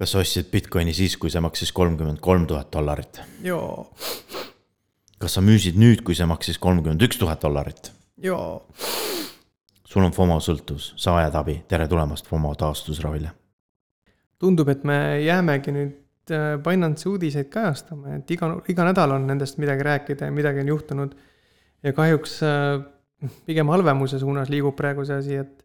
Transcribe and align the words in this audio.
kas 0.00 0.14
sa 0.14 0.22
ostsid 0.22 0.48
Bitcoini 0.48 0.94
siis, 0.96 1.18
kui 1.20 1.28
see 1.32 1.42
maksis 1.44 1.74
kolmkümmend 1.76 2.22
kolm 2.24 2.46
tuhat 2.48 2.70
dollarit? 2.72 3.20
jaa. 3.44 3.84
kas 5.20 5.36
sa 5.36 5.42
müüsid 5.44 5.76
nüüd, 5.80 6.00
kui 6.06 6.16
see 6.16 6.28
maksis 6.28 6.56
kolmkümmend 6.58 7.04
üks 7.04 7.20
tuhat 7.20 7.42
dollarit? 7.44 7.90
jaa. 8.24 8.54
sul 9.84 10.06
on 10.06 10.14
FOMO 10.16 10.38
sõltuvus, 10.40 10.94
sa 10.96 11.12
vajad 11.18 11.36
abi, 11.42 11.58
tere 11.68 11.88
tulemast 11.90 12.30
FOMO 12.30 12.54
taastusravile. 12.62 13.34
tundub, 14.40 14.72
et 14.72 14.86
me 14.88 14.96
jäämegi 15.20 15.76
nüüd 15.76 16.32
äh, 16.32 16.54
Binance'i 16.64 17.12
uudiseid 17.12 17.52
kajastama, 17.52 18.16
et 18.16 18.32
iga, 18.32 18.54
iga 18.72 18.88
nädal 18.88 19.18
on 19.18 19.28
nendest 19.28 19.60
midagi 19.60 19.84
rääkida 19.84 20.30
ja 20.30 20.32
midagi 20.32 20.64
on 20.64 20.72
juhtunud. 20.72 21.12
ja 21.84 21.92
kahjuks 21.92 22.40
äh, 22.48 22.80
pigem 23.44 23.68
halvemuse 23.68 24.18
suunas 24.18 24.48
liigub 24.48 24.80
praegu 24.80 25.04
see 25.04 25.20
asi, 25.20 25.38
et 25.44 25.64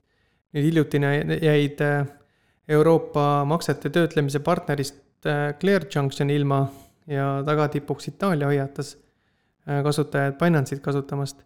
nüüd 0.51 0.71
hiljutine 0.73 1.15
jäid 1.39 1.79
äh, 1.87 2.03
Euroopa 2.69 3.45
maksete 3.45 3.91
töötlemise 3.93 4.39
partnerist 4.39 5.27
äh, 5.27 5.53
Clear 5.59 5.85
Junction 5.95 6.29
ilma 6.29 6.63
ja 7.07 7.43
tagatipuks 7.45 8.07
Itaalia 8.07 8.49
hoiatas 8.49 8.95
äh, 9.69 9.83
kasutajaid 9.83 10.39
Binance'it 10.39 10.81
kasutamast. 10.81 11.43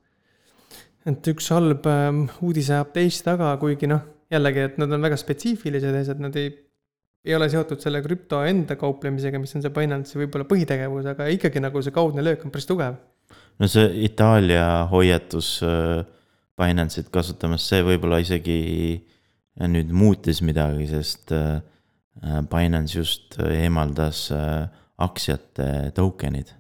et 1.08 1.28
üks 1.32 1.48
halb 1.56 1.86
ähm, 1.88 2.26
uudis 2.44 2.70
ajab 2.70 2.92
teist 2.94 3.24
taga, 3.26 3.54
kuigi 3.60 3.88
noh, 3.88 4.02
jällegi, 4.32 4.66
et 4.68 4.80
nad 4.82 4.92
on 4.92 5.02
väga 5.02 5.18
spetsiifilised 5.18 5.96
asjad, 5.96 6.20
nad 6.22 6.36
ei, 6.38 6.52
ei 7.26 7.36
ole 7.36 7.48
seotud 7.50 7.80
selle 7.82 8.02
krüpto 8.04 8.42
enda 8.46 8.76
kauplemisega, 8.80 9.40
mis 9.42 9.56
on 9.56 9.64
see 9.64 9.74
Binance'i 9.74 10.20
võib-olla 10.22 10.48
põhitegevus, 10.48 11.08
aga 11.14 11.30
ikkagi 11.34 11.64
nagu 11.64 11.82
see 11.84 11.96
kaudne 11.96 12.24
löök 12.24 12.44
on 12.46 12.54
päris 12.54 12.68
tugev. 12.70 13.00
no 13.60 13.72
see 13.72 13.88
Itaalia 14.08 14.86
hoiatus 14.92 15.54
äh, 15.68 16.04
Binance'it 16.60 17.12
kasutamas, 17.12 17.68
see 17.72 17.84
võib-olla 17.88 18.20
isegi 18.24 18.60
nüüd 19.68 19.92
muutis 19.96 20.42
midagi, 20.46 20.88
sest 20.90 21.34
äh, 21.36 21.60
Binance 22.52 22.96
just 22.98 23.38
eemaldas 23.44 24.30
äh, 24.36 24.68
aktsiate 25.00 25.92
token'id. 25.96 26.56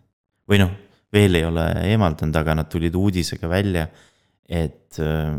või 0.49 0.61
noh, 0.63 0.71
veel 1.13 1.37
ei 1.37 1.45
ole 1.45 1.65
eemaldanud, 1.91 2.35
aga 2.35 2.55
nad 2.59 2.69
tulid 2.71 2.95
uudisega 2.95 3.49
välja, 3.51 3.87
et 4.49 4.99
äh, 4.99 5.33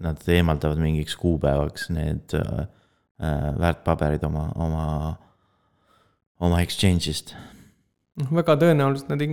nad 0.00 0.28
eemaldavad 0.28 0.80
mingiks 0.80 1.16
kuupäevaks 1.20 1.90
need 1.92 2.36
väärtpaberid 3.20 4.22
oma, 4.24 4.46
oma, 4.56 4.84
oma 6.40 6.60
exchange'ist 6.64 7.34
noh, 8.16 8.30
väga 8.38 8.54
tõenäoliselt 8.62 9.10
nad 9.12 9.24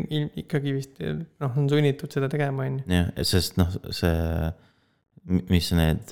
ikkagi 0.42 0.74
vist 0.76 1.00
noh, 1.00 1.54
on 1.56 1.70
sunnitud 1.72 2.12
seda 2.12 2.28
tegema, 2.32 2.66
on 2.68 2.82
ju. 2.82 2.88
jah, 2.92 3.12
sest 3.30 3.56
noh, 3.62 3.72
see, 3.96 4.52
mis 5.48 5.72
need 5.76 6.12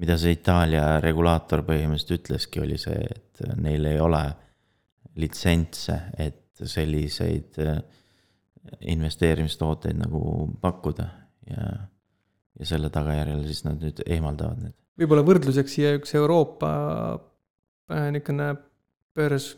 mida 0.00 0.16
see 0.20 0.36
Itaalia 0.38 0.84
regulaator 1.02 1.64
põhimõtteliselt 1.66 2.16
ütleski, 2.20 2.62
oli 2.64 2.78
see, 2.80 3.00
et 3.04 3.42
neil 3.60 3.84
ei 3.90 4.00
ole 4.00 4.22
litsentse, 5.20 5.96
et 6.20 6.60
selliseid 6.60 7.60
äh, 7.64 7.78
investeerimistooteid 8.92 9.98
nagu 10.00 10.22
pakkuda 10.60 11.06
ja, 11.50 11.68
ja 12.60 12.68
selle 12.68 12.90
tagajärjel 12.92 13.44
siis 13.48 13.64
nad 13.66 13.80
nüüd 13.80 14.02
eemaldavad 14.06 14.60
need. 14.64 14.76
võib-olla 15.00 15.24
võrdluseks 15.26 15.76
siia 15.76 15.94
üks 15.98 16.12
Euroopa 16.18 16.72
äh, 17.92 18.10
niisugune 18.14 18.52
börs, 19.16 19.54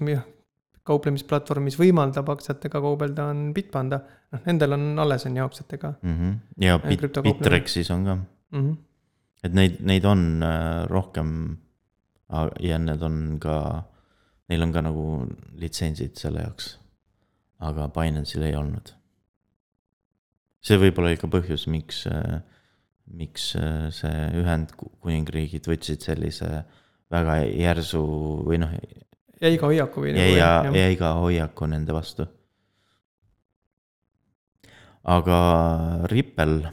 kauplemisplatvorm, 0.83 1.67
mis 1.69 1.77
võimaldab 1.79 2.31
aktsiatega 2.33 2.81
kaubelda, 2.83 3.29
on 3.31 3.51
Bitpanda. 3.55 4.01
noh, 4.33 4.47
nendel 4.47 4.79
on 4.79 4.87
alles 5.03 5.27
on 5.29 5.37
ju 5.39 5.45
aktsiatega 5.45 5.93
mm. 6.01 6.17
-hmm. 6.17 6.65
ja 6.65 6.79
Bit, 6.83 7.21
Bitrexis 7.23 7.91
on 7.91 8.09
ka 8.09 8.15
mm. 8.17 8.25
-hmm 8.59 8.81
et 9.43 9.55
neid, 9.57 9.81
neid 9.83 10.07
on 10.07 10.43
äh, 10.47 10.85
rohkem 10.91 11.33
ja 12.65 12.79
need 12.81 13.03
on 13.05 13.19
ka, 13.43 13.57
neil 14.49 14.65
on 14.65 14.73
ka 14.73 14.83
nagu 14.87 15.05
litsentsid 15.61 16.17
selle 16.21 16.47
jaoks. 16.47 16.77
aga 17.63 17.89
Binance'il 17.95 18.47
ei 18.47 18.57
olnud. 18.59 18.95
see 20.63 20.79
võib 20.79 20.99
olla 20.99 21.13
ikka 21.15 21.29
põhjus, 21.31 21.67
miks, 21.71 22.05
äh, 22.07 22.41
miks 23.07 23.53
äh, 23.59 23.91
see 23.95 24.29
Ühendkuningriigid 24.41 25.67
võtsid 25.69 26.05
sellise 26.07 26.65
väga 27.13 27.43
järsu 27.45 28.03
või 28.47 28.63
noh. 28.63 28.71
jäiga 29.43 29.69
hoiaku 29.69 30.07
või. 30.07 30.15
Nagu 30.17 30.39
ja, 30.39 30.53
ja 30.71 30.87
jäiga 30.87 31.17
hoiaku 31.21 31.69
nende 31.69 31.93
vastu. 31.93 32.29
aga 35.03 35.39
Ripple 36.07 36.71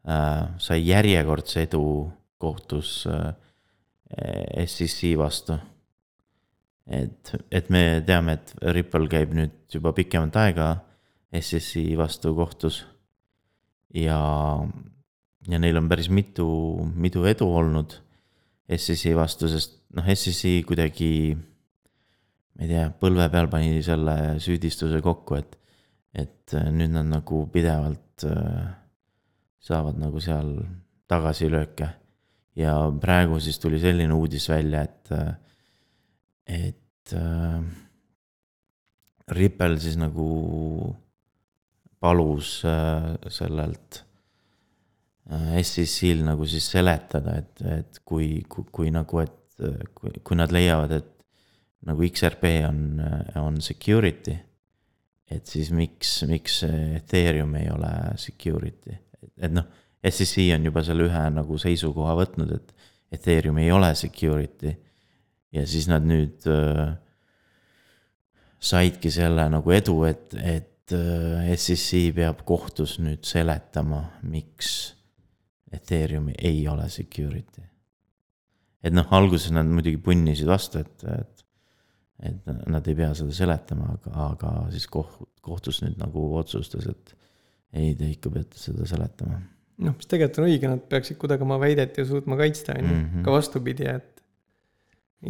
sai 0.00 0.80
järjekordse 0.86 1.66
edu 1.66 1.82
kohtus 2.40 3.04
äh, 3.06 3.34
SEC 4.66 5.16
vastu. 5.18 5.58
et, 6.90 7.34
et 7.52 7.68
me 7.70 8.02
teame, 8.06 8.38
et 8.38 8.54
Ripple 8.74 9.06
käib 9.10 9.34
nüüd 9.36 9.52
juba 9.70 9.92
pikemat 9.94 10.38
aega 10.40 10.70
SEC 11.30 11.92
vastu 11.98 12.32
kohtus. 12.34 12.84
ja, 13.94 14.18
ja 15.48 15.58
neil 15.58 15.78
on 15.78 15.88
päris 15.88 16.08
mitu, 16.10 16.48
mitu 16.94 17.24
edu 17.28 17.46
olnud 17.46 17.94
SEC 18.70 19.14
vastu, 19.18 19.50
sest 19.50 19.80
noh, 19.94 20.06
SEC 20.14 20.64
kuidagi, 20.66 21.36
ma 22.56 22.66
ei 22.66 22.70
tea, 22.70 22.90
põlve 23.02 23.26
peal 23.30 23.48
pani 23.50 23.80
selle 23.82 24.16
süüdistuse 24.42 25.00
kokku, 25.02 25.38
et, 25.38 25.56
et 26.14 26.54
nüüd 26.70 26.94
nad 26.94 27.08
nagu 27.10 27.44
pidevalt 27.52 28.26
äh, 28.26 28.70
saavad 29.60 29.98
nagu 30.00 30.20
seal 30.22 30.54
tagasilööke. 31.10 31.88
ja 32.58 32.74
praegu 33.00 33.38
siis 33.40 33.60
tuli 33.62 33.78
selline 33.80 34.14
uudis 34.14 34.48
välja, 34.50 34.82
et, 34.82 35.12
et 36.50 37.14
äh, 37.16 37.60
Ripple 39.30 39.78
siis 39.80 39.96
nagu 40.00 40.26
palus 42.02 42.58
äh, 42.66 43.14
sellelt 43.30 44.02
äh, 45.30 45.60
SEC-l 45.62 46.24
nagu 46.26 46.48
siis 46.50 46.66
seletada, 46.72 47.38
et, 47.38 47.64
et 47.78 48.02
kui, 48.04 48.42
kui, 48.48 48.66
kui 48.72 48.92
nagu, 48.92 49.22
et 49.22 49.64
kui, 49.94 50.12
kui 50.24 50.36
nad 50.36 50.52
leiavad, 50.52 50.96
et 50.98 51.10
nagu 51.86 52.04
XRP 52.04 52.56
on, 52.68 52.82
on 53.40 53.60
security, 53.64 54.34
et 55.30 55.46
siis 55.46 55.70
miks, 55.72 56.18
miks 56.28 56.64
Ethereum 56.66 57.54
ei 57.60 57.70
ole 57.72 57.92
security 58.20 58.98
et 59.40 59.52
noh, 59.52 59.66
SEC 60.00 60.46
on 60.56 60.64
juba 60.64 60.82
selle 60.86 61.04
ühe 61.08 61.24
nagu 61.34 61.58
seisukoha 61.60 62.14
võtnud, 62.22 62.54
et 62.56 62.74
Ethereum 63.12 63.58
ei 63.58 63.72
ole 63.74 63.94
security. 63.94 64.76
ja 65.52 65.64
siis 65.66 65.88
nad 65.90 66.04
nüüd 66.06 66.46
äh, 66.46 66.94
saidki 68.60 69.10
selle 69.10 69.48
nagu 69.50 69.72
edu, 69.74 69.96
et, 70.06 70.34
et 70.36 70.94
äh, 70.94 71.50
SEC 71.56 72.14
peab 72.14 72.44
kohtus 72.46 72.98
nüüd 73.02 73.26
seletama, 73.26 74.04
miks 74.22 74.94
Ethereum 75.72 76.30
ei 76.38 76.62
ole 76.68 76.88
security. 76.88 77.66
et 78.82 78.94
noh, 78.94 79.06
alguses 79.12 79.52
nad 79.52 79.68
muidugi 79.68 79.98
punnisid 80.00 80.48
vastu, 80.48 80.80
et, 80.80 81.04
et, 81.04 81.44
et 82.30 82.52
nad 82.70 82.86
ei 82.88 82.96
pea 82.96 83.10
seda 83.18 83.34
seletama, 83.36 83.96
aga, 83.98 84.14
aga 84.30 84.52
siis 84.72 84.86
koht, 84.88 85.18
kohtus 85.44 85.82
nüüd 85.84 85.98
nagu 86.00 86.30
otsustas, 86.38 86.86
et 86.88 87.16
ei, 87.76 87.94
te 87.98 88.08
ikka 88.10 88.32
peate 88.34 88.60
seda 88.60 88.86
seletama. 88.88 89.40
noh, 89.80 89.96
mis 89.96 90.08
tegelikult 90.10 90.42
on 90.42 90.48
õige, 90.48 90.70
nad 90.70 90.86
peaksid 90.90 91.18
kuidagi 91.20 91.46
oma 91.46 91.58
väidet 91.62 91.98
ju 91.98 92.06
suutma 92.08 92.38
kaitsta, 92.40 92.76
on 92.78 92.86
ju, 92.86 92.96
mhm. 92.96 93.26
ka 93.26 93.36
vastupidi, 93.36 93.88
et 93.90 94.24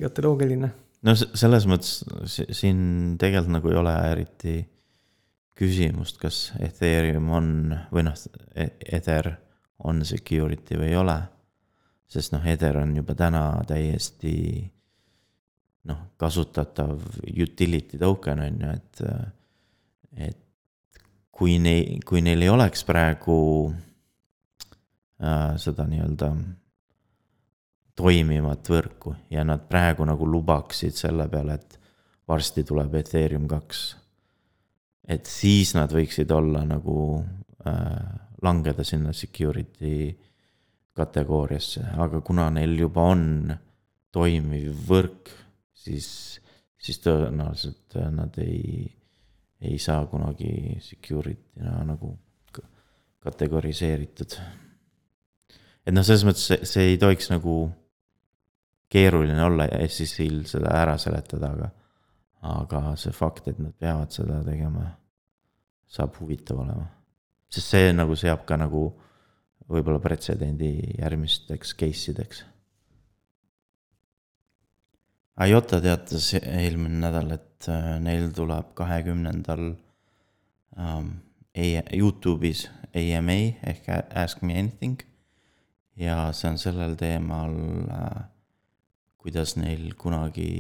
igati 0.01 0.25
loogiline. 0.27 0.73
no 1.06 1.17
selles 1.19 1.67
mõttes 1.71 2.01
siin 2.56 3.17
tegelikult 3.21 3.56
nagu 3.59 3.73
ei 3.73 3.81
ole 3.81 3.95
eriti 4.11 4.59
küsimust, 5.61 6.17
kas 6.21 6.51
Ethereum 6.62 7.28
on 7.37 7.53
või 7.93 8.06
noh, 8.06 8.17
e-, 8.57 8.72
Ether 8.97 9.34
on 9.84 10.05
security 10.09 10.78
või 10.81 10.93
ei 10.93 11.01
ole. 11.01 11.19
sest 12.11 12.33
noh, 12.33 12.45
Ether 12.47 12.81
on 12.81 12.95
juba 12.97 13.15
täna 13.15 13.43
täiesti 13.69 14.34
noh, 15.89 16.01
kasutatav 16.21 16.97
utility 17.31 17.98
token 18.01 18.42
on 18.45 18.65
ju, 18.65 18.72
et, 18.77 19.03
et 20.28 20.41
kui 21.30 21.59
neil, 21.62 22.00
kui 22.06 22.22
neil 22.24 22.42
ei 22.42 22.50
oleks 22.53 22.84
praegu 22.88 23.36
äh, 25.22 25.54
seda 25.60 25.86
nii-öelda 25.88 26.30
toimivat 28.00 28.71
võrku 28.71 29.15
ja 29.32 29.44
nad 29.44 29.66
praegu 29.68 30.06
nagu 30.09 30.27
lubaksid 30.28 30.97
selle 30.97 31.28
peale, 31.32 31.59
et 31.60 31.78
varsti 32.30 32.65
tuleb 32.65 32.94
Ethereum 33.00 33.48
kaks. 33.50 33.97
et 35.10 35.27
siis 35.27 35.74
nad 35.74 35.91
võiksid 35.91 36.30
olla 36.30 36.62
nagu 36.65 37.24
äh,, 37.66 38.21
langeda 38.42 38.84
sinna 38.86 39.12
security 39.12 40.12
kategooriasse, 40.97 41.82
aga 41.98 42.21
kuna 42.21 42.48
neil 42.54 42.77
juba 42.78 43.09
on 43.12 43.24
toimiv 44.12 44.86
võrk, 44.88 45.30
siis, 45.74 46.41
siis 46.78 46.98
tõenäoliselt 47.03 47.98
nad 48.15 48.38
ei 48.42 48.86
ei 49.60 49.78
saa 49.78 50.07
kunagi 50.09 50.78
security'na 50.80 51.84
nagu 51.84 52.15
kategoriseeritud. 53.21 54.36
et 55.86 55.95
noh, 55.95 56.04
selles 56.07 56.24
mõttes 56.24 56.47
see, 56.48 56.65
see 56.68 56.86
ei 56.92 56.98
tohiks 57.01 57.28
nagu 57.33 57.57
keeruline 58.91 59.42
olla 59.45 59.68
SEC-l 59.86 60.45
seda 60.51 60.72
ära 60.80 60.97
seletada, 60.98 61.53
aga, 61.53 61.68
aga 62.54 62.97
see 63.01 63.12
fakt, 63.15 63.51
et 63.53 63.60
nad 63.62 63.77
peavad 63.78 64.12
seda 64.15 64.41
tegema, 64.47 64.89
saab 65.91 66.16
huvitav 66.21 66.65
olema. 66.65 66.89
sest 67.51 67.74
see 67.74 67.92
nagu 67.92 68.16
seab 68.16 68.45
ka 68.47 68.56
nagu 68.59 68.84
võib-olla 69.71 70.01
pretsedendi 70.03 70.72
järgmisteks 70.98 71.74
case 71.78 72.15
ideks. 72.15 72.45
IOTA 75.41 75.78
teatas 75.81 76.34
eelmine 76.37 76.98
nädal, 77.01 77.31
et 77.33 77.69
äh, 77.72 77.95
neil 78.03 78.28
tuleb 78.37 78.75
kahekümnendal 78.77 79.71
um, 80.77 81.15
Youtube'is 81.57 82.66
AMA 82.92 83.39
ehk 83.72 83.89
Ask 84.21 84.42
Me 84.42 84.59
Anything. 84.59 85.01
ja 85.97 86.31
see 86.33 86.48
on 86.48 86.59
sellel 86.60 86.95
teemal 86.97 87.57
äh, 87.89 88.21
kuidas 89.21 89.57
neil 89.57 89.95
kunagi 89.97 90.53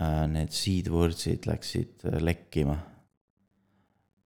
äh, 0.00 0.26
need 0.28 0.52
seed 0.52 0.92
words'id 0.92 1.48
läksid 1.48 2.04
äh, 2.08 2.20
lekkima. 2.20 2.76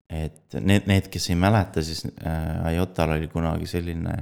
et 0.10 0.57
need, 0.62 0.88
need, 0.88 1.12
kes 1.13 1.30
ei 1.30 1.38
mäleta, 1.38 1.84
siis 1.84 2.06
äh, 2.25 2.74
IOTA-l 2.74 3.18
oli 3.19 3.30
kunagi 3.30 3.69
selline, 3.69 4.18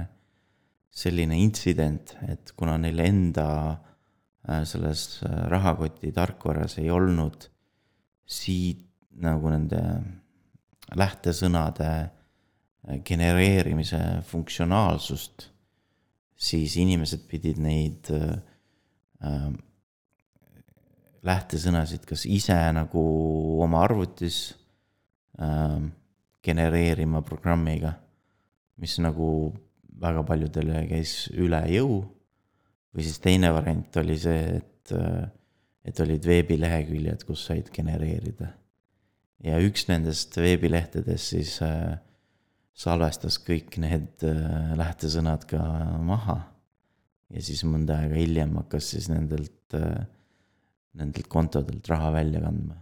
selline 0.90 1.40
intsident, 1.40 2.16
et 2.28 2.52
kuna 2.56 2.76
neil 2.82 3.00
enda 3.04 3.48
äh, 3.70 3.95
selles 4.64 5.22
äh, 5.26 5.46
rahakoti 5.50 6.12
tarkvaras 6.14 6.78
ei 6.78 6.90
olnud 6.90 7.48
seed 8.26 8.84
nagu 9.22 9.50
nende 9.50 9.80
lähtesõnade 10.96 11.90
äh, 11.90 12.12
genereerimise 13.04 14.00
funktsionaalsust, 14.26 15.48
siis 16.36 16.76
inimesed 16.78 17.26
pidid 17.30 17.58
neid 17.62 18.10
äh, 18.14 18.36
äh, 19.24 19.50
lähtesõnasid 21.26 22.06
kas 22.06 22.26
ise 22.30 22.56
nagu 22.76 23.02
oma 23.64 23.82
arvutis 23.86 24.54
äh, 25.40 25.80
genereerima 26.46 27.24
programmiga, 27.26 27.96
mis 28.78 28.98
nagu 29.02 29.50
väga 29.96 30.22
paljudele 30.28 30.84
käis 30.90 31.26
üle 31.34 31.62
jõu. 31.72 32.04
Või 32.94 33.06
siis 33.06 33.18
teine 33.22 33.52
variant 33.54 33.96
oli 34.02 34.16
see, 34.20 34.60
et, 34.60 34.92
äh, 34.96 35.26
et 35.86 36.00
olid 36.02 36.26
veebileheküljed, 36.26 37.24
kus 37.26 37.46
said 37.50 37.70
genereerida. 37.74 38.52
ja 39.44 39.58
üks 39.60 39.86
nendest 39.90 40.36
veebilehtedest 40.40 41.32
siis 41.34 41.58
äh, 41.64 41.98
salvestas 42.76 43.38
kõik 43.44 43.76
need 43.82 44.24
äh, 44.24 44.72
lähtesõnad 44.78 45.44
ka 45.48 45.60
maha 46.00 46.40
ja 47.32 47.42
siis 47.42 47.62
mõnda 47.68 48.00
aega 48.00 48.16
hiljem 48.20 48.56
hakkas 48.62 48.90
siis 48.94 49.10
nendelt, 49.12 49.74
äh, 49.76 50.04
nendelt 50.96 51.28
kontodelt 51.32 51.88
raha 51.92 52.12
välja 52.14 52.42
kandma. 52.44 52.76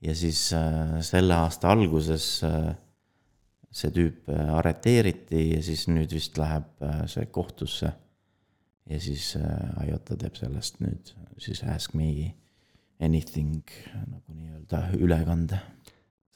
ja 0.00 0.14
siis 0.14 0.40
selle 1.02 1.34
aasta 1.34 1.72
alguses 1.74 2.26
see 3.68 3.90
tüüp 3.92 4.28
arreteeriti 4.30 5.48
ja 5.56 5.62
siis 5.62 5.88
nüüd 5.90 6.12
vist 6.14 6.38
läheb 6.38 6.84
see 7.10 7.26
kohtusse. 7.34 7.90
Ja 8.88 9.00
siis 9.00 9.34
IOTA 9.36 10.16
teeb 10.16 10.36
sellest 10.38 10.80
nüüd 10.80 11.14
siis 11.38 11.62
Ask 11.68 11.94
Me 11.94 12.34
Anything 12.98 13.62
nagu 13.94 14.34
nii-öelda 14.34 14.80
ülekande. 14.98 15.60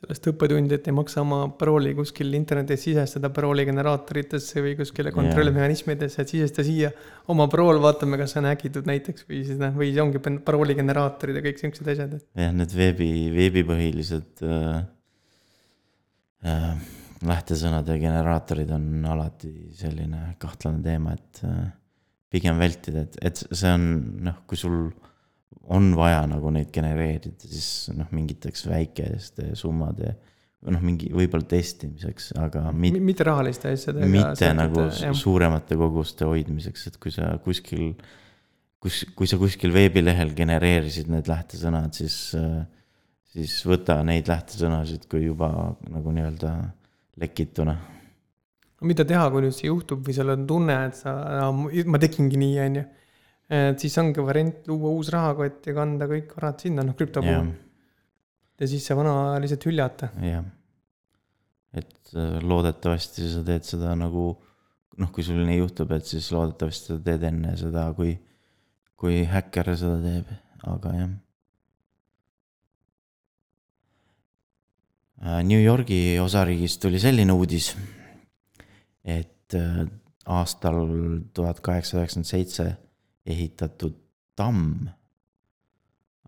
Sellest 0.02 0.26
õppetundi, 0.32 0.74
et 0.74 0.88
ei 0.90 0.94
maksa 0.94 1.20
oma 1.22 1.44
parooli 1.58 1.92
kuskil 1.94 2.34
internetis 2.34 2.82
sisestada 2.88 3.28
parooli 3.34 3.62
generaatoritesse 3.68 4.62
või 4.64 4.72
kuskile 4.78 5.12
kontrollmehhanismidesse, 5.14 6.24
et 6.24 6.32
sisesta 6.32 6.64
siia 6.66 6.90
oma 7.30 7.46
parool, 7.50 7.78
vaatame, 7.82 8.18
kas 8.18 8.34
see 8.34 8.40
on 8.42 8.48
häkitud 8.50 8.88
näiteks 8.90 9.28
või 9.28 9.44
siis 9.46 9.60
noh, 9.62 9.74
või 9.78 9.92
ongi 10.02 10.22
parooli 10.42 10.74
generaatorid 10.78 11.38
ja 11.38 11.44
kõik 11.44 11.62
siuksed 11.62 11.92
asjad, 11.94 12.16
jah, 12.18 12.50
need 12.58 12.74
veebi, 12.74 13.12
veebipõhilised 13.36 14.42
äh, 14.46 14.80
äh, 16.50 16.66
lähtesõnade 17.30 17.98
generaatorid 18.02 18.74
on 18.74 19.06
alati 19.06 19.54
selline 19.78 20.32
kahtlane 20.42 20.82
teema, 20.82 21.14
et 21.14 21.44
äh, 21.46 21.62
pigem 22.32 22.58
vältida, 22.60 23.06
et, 23.06 23.16
et 23.28 23.42
see 23.52 23.70
on 23.72 23.88
noh, 24.28 24.42
kui 24.48 24.58
sul 24.60 24.86
on 25.72 25.92
vaja 25.96 26.24
nagu 26.30 26.50
neid 26.54 26.72
genereerida, 26.74 27.34
siis 27.46 27.90
noh, 27.94 28.08
mingiteks 28.14 28.66
väikeste 28.70 29.52
summade 29.58 30.16
või 30.62 30.76
noh, 30.76 30.82
mingi 30.84 31.10
võib-olla 31.10 31.46
testimiseks, 31.50 32.32
aga 32.38 32.68
mit, 32.74 32.98
mitte 33.02 33.26
rahaliste 33.26 33.72
asjadega. 33.74 34.10
mitte 34.10 34.50
nagu 34.54 34.84
jah. 34.88 35.14
suuremate 35.18 35.78
koguste 35.78 36.28
hoidmiseks, 36.28 36.86
et 36.90 36.98
kui 37.02 37.14
sa 37.14 37.32
kuskil, 37.42 37.88
kus, 38.82 39.02
kui 39.18 39.30
sa 39.30 39.38
kuskil 39.40 39.74
veebilehel 39.74 40.30
genereerisid 40.38 41.10
need 41.10 41.30
lähtesõnad, 41.30 41.90
siis, 41.98 42.18
siis 43.34 43.56
võta 43.66 43.98
neid 44.06 44.30
lähtesõnasid 44.30 45.08
kui 45.10 45.26
juba 45.26 45.50
nagu 45.90 46.14
nii-öelda 46.14 46.54
lekituna. 47.22 47.76
Mida 48.86 49.06
teha, 49.08 49.28
kui 49.30 49.44
nüüd 49.44 49.54
see 49.56 49.70
juhtub 49.70 50.02
või 50.06 50.16
sul 50.16 50.32
on 50.34 50.46
tunne, 50.48 50.78
et 50.88 50.98
sa, 50.98 51.14
ma 51.52 52.00
tegingi 52.02 52.40
nii, 52.40 52.58
on 52.66 52.80
ju 52.80 52.88
et 53.52 53.82
siis 53.82 53.96
ongi 54.00 54.22
variant 54.24 54.68
luua 54.70 54.92
uus 54.96 55.10
rahakott 55.12 55.66
ja 55.68 55.74
kanda 55.76 56.08
kõik 56.10 56.32
varad 56.38 56.62
sinna, 56.62 56.84
noh 56.86 56.96
krüpto 56.96 57.22
puhul. 57.24 57.50
ja 58.60 58.68
siis 58.70 58.86
see 58.86 58.96
vana 58.96 59.14
lihtsalt 59.42 59.66
hüljata. 59.68 60.12
jah, 60.24 60.46
et 61.76 62.14
äh, 62.16 62.38
loodetavasti 62.40 63.28
sa 63.32 63.42
teed 63.46 63.66
seda 63.68 63.96
nagu 63.98 64.30
noh, 65.00 65.10
kui 65.12 65.24
sul 65.26 65.42
nii 65.44 65.58
juhtub, 65.60 65.92
et 65.96 66.08
siis 66.08 66.30
loodetavasti 66.32 66.94
sa 66.94 67.00
teed 67.04 67.26
enne 67.28 67.56
seda, 67.60 67.88
kui, 67.96 68.14
kui 68.96 69.22
häkker 69.28 69.72
seda 69.76 69.98
teeb, 70.00 70.32
aga 70.72 70.96
jah. 70.96 71.12
Äh, 75.22 75.40
New 75.48 75.60
Yorgi 75.60 76.18
osariigis 76.22 76.78
tuli 76.80 77.00
selline 77.02 77.36
uudis, 77.36 77.74
et 79.04 79.54
äh, 79.58 79.84
aastal 80.26 80.86
tuhat 81.34 81.60
kaheksasada 81.60 82.04
üheksakümmend 82.04 82.30
seitse 82.30 82.66
ehitatud 83.26 83.96
tamm 84.38 84.88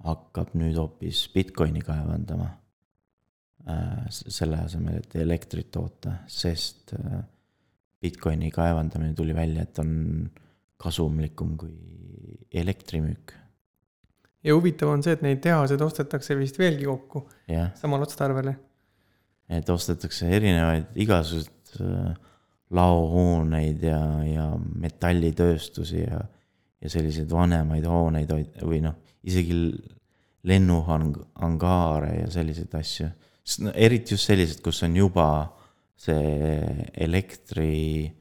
hakkab 0.05 0.53
nüüd 0.59 0.77
hoopis 0.79 1.25
Bitcoini 1.35 1.83
kaevandama. 1.85 2.51
Äh, 3.65 4.11
selle 4.11 4.59
asemel, 4.61 4.99
et 5.01 5.15
elektrit 5.17 5.71
toota, 5.73 6.19
sest 6.29 6.93
äh, 6.99 7.23
Bitcoini 8.05 8.51
kaevandamine 8.53 9.15
tuli 9.17 9.33
välja, 9.37 9.63
et 9.65 9.79
on 9.81 9.95
kasumlikum 10.77 11.55
kui 11.57 11.73
elektrimüük. 12.53 13.33
ja 14.45 14.53
huvitav 14.53 14.91
on 14.93 15.03
see, 15.03 15.15
et 15.17 15.23
neid 15.25 15.41
tehaseid 15.41 15.81
ostetakse 15.81 16.37
vist 16.37 16.59
veelgi 16.61 16.85
kokku 16.85 17.23
yeah. 17.49 17.71
samal 17.81 18.05
otstarbel. 18.05 18.53
et 19.49 19.71
ostetakse 19.73 20.29
erinevaid 20.29 20.93
igasuguseid 21.01 21.81
laohooneid 22.75 23.83
ja, 23.83 24.01
ja 24.27 24.47
metallitööstusi 24.59 26.01
ja 26.03 26.21
ja 26.85 26.91
selliseid 26.93 27.31
vanemaid 27.33 27.87
hooneid 27.89 28.33
või 28.61 28.83
noh, 28.85 28.97
isegi 29.25 29.57
lennuhangaare 30.45 32.11
ja 32.19 32.27
selliseid 32.33 32.75
asju. 32.77 33.09
no 33.65 33.73
eriti 33.75 34.15
just 34.15 34.29
sellised, 34.29 34.61
kus 34.65 34.83
on 34.85 34.97
juba 34.97 35.29
see 35.97 36.91
elektri. 37.07 38.13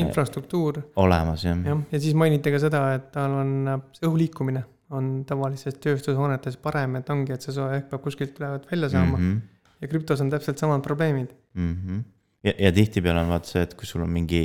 infrastruktuur. 0.00 0.80
olemas 0.96 1.44
jah. 1.44 1.58
jah, 1.68 1.82
ja 1.92 2.00
siis 2.00 2.16
mainiti 2.16 2.52
ka 2.54 2.62
seda, 2.62 2.86
et 2.96 3.10
tal 3.12 3.36
on 3.42 3.52
see 3.92 4.08
õhu 4.08 4.22
liikumine 4.24 4.64
on 4.92 5.12
tavalistes 5.28 5.78
tööstushoonetes 5.80 6.58
parem, 6.60 6.98
et 7.00 7.10
ongi, 7.12 7.32
et 7.32 7.44
see 7.44 7.54
soe 7.56 7.78
õhk 7.78 7.88
peab 7.92 8.02
kuskilt 8.04 8.34
tulevat 8.36 8.66
välja 8.70 8.90
saama 8.92 9.18
mm. 9.18 9.28
-hmm. 9.28 9.68
ja 9.80 9.88
krüptos 9.88 10.20
on 10.20 10.32
täpselt 10.32 10.60
samad 10.60 10.82
probleemid 10.84 11.32
mm. 11.54 11.76
-hmm. 11.76 12.02
Ja, 12.42 12.54
ja 12.66 12.72
tihtipeale 12.74 13.22
on 13.22 13.32
vaata 13.32 13.54
see, 13.54 13.64
et 13.66 13.74
kui 13.78 13.88
sul 13.88 14.04
on 14.04 14.12
mingi 14.12 14.42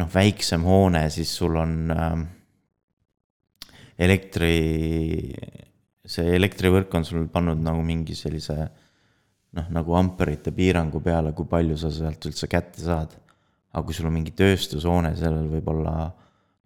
noh, 0.00 0.08
väiksem 0.10 0.64
hoone, 0.66 1.04
siis 1.14 1.32
sul 1.36 1.56
on 1.60 1.76
äh, 1.94 2.16
elektri, 4.04 4.54
see 6.04 6.34
elektrivõrk 6.36 6.96
on 6.98 7.06
sul 7.06 7.28
pannud 7.32 7.60
nagu 7.62 7.84
mingi 7.86 8.16
sellise 8.18 8.56
noh, 9.54 9.68
nagu 9.74 9.96
amperite 9.98 10.52
piirangu 10.54 11.02
peale, 11.04 11.32
kui 11.36 11.46
palju 11.50 11.78
sa 11.78 11.92
sealt 11.94 12.26
üldse 12.30 12.50
kätte 12.50 12.82
saad. 12.82 13.14
aga 13.74 13.82
kui 13.86 13.94
sul 13.96 14.06
on 14.06 14.14
mingi 14.14 14.30
tööstushoone, 14.38 15.16
sellel 15.18 15.48
võib 15.50 15.68
olla 15.72 15.94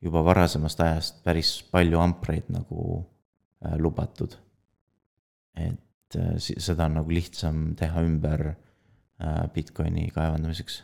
juba 0.05 0.21
varasemast 0.27 0.81
ajast 0.85 1.23
päris 1.25 1.55
palju 1.73 2.01
ampreid 2.01 2.51
nagu 2.53 3.01
äh, 3.65 3.77
lubatud. 3.81 4.37
et 5.55 6.17
äh, 6.17 6.37
seda 6.39 6.87
on 6.87 7.01
nagu 7.01 7.11
lihtsam 7.13 7.75
teha 7.77 8.05
ümber 8.05 8.55
Bitcoini 9.55 10.11
kaevandamiseks. 10.15 10.83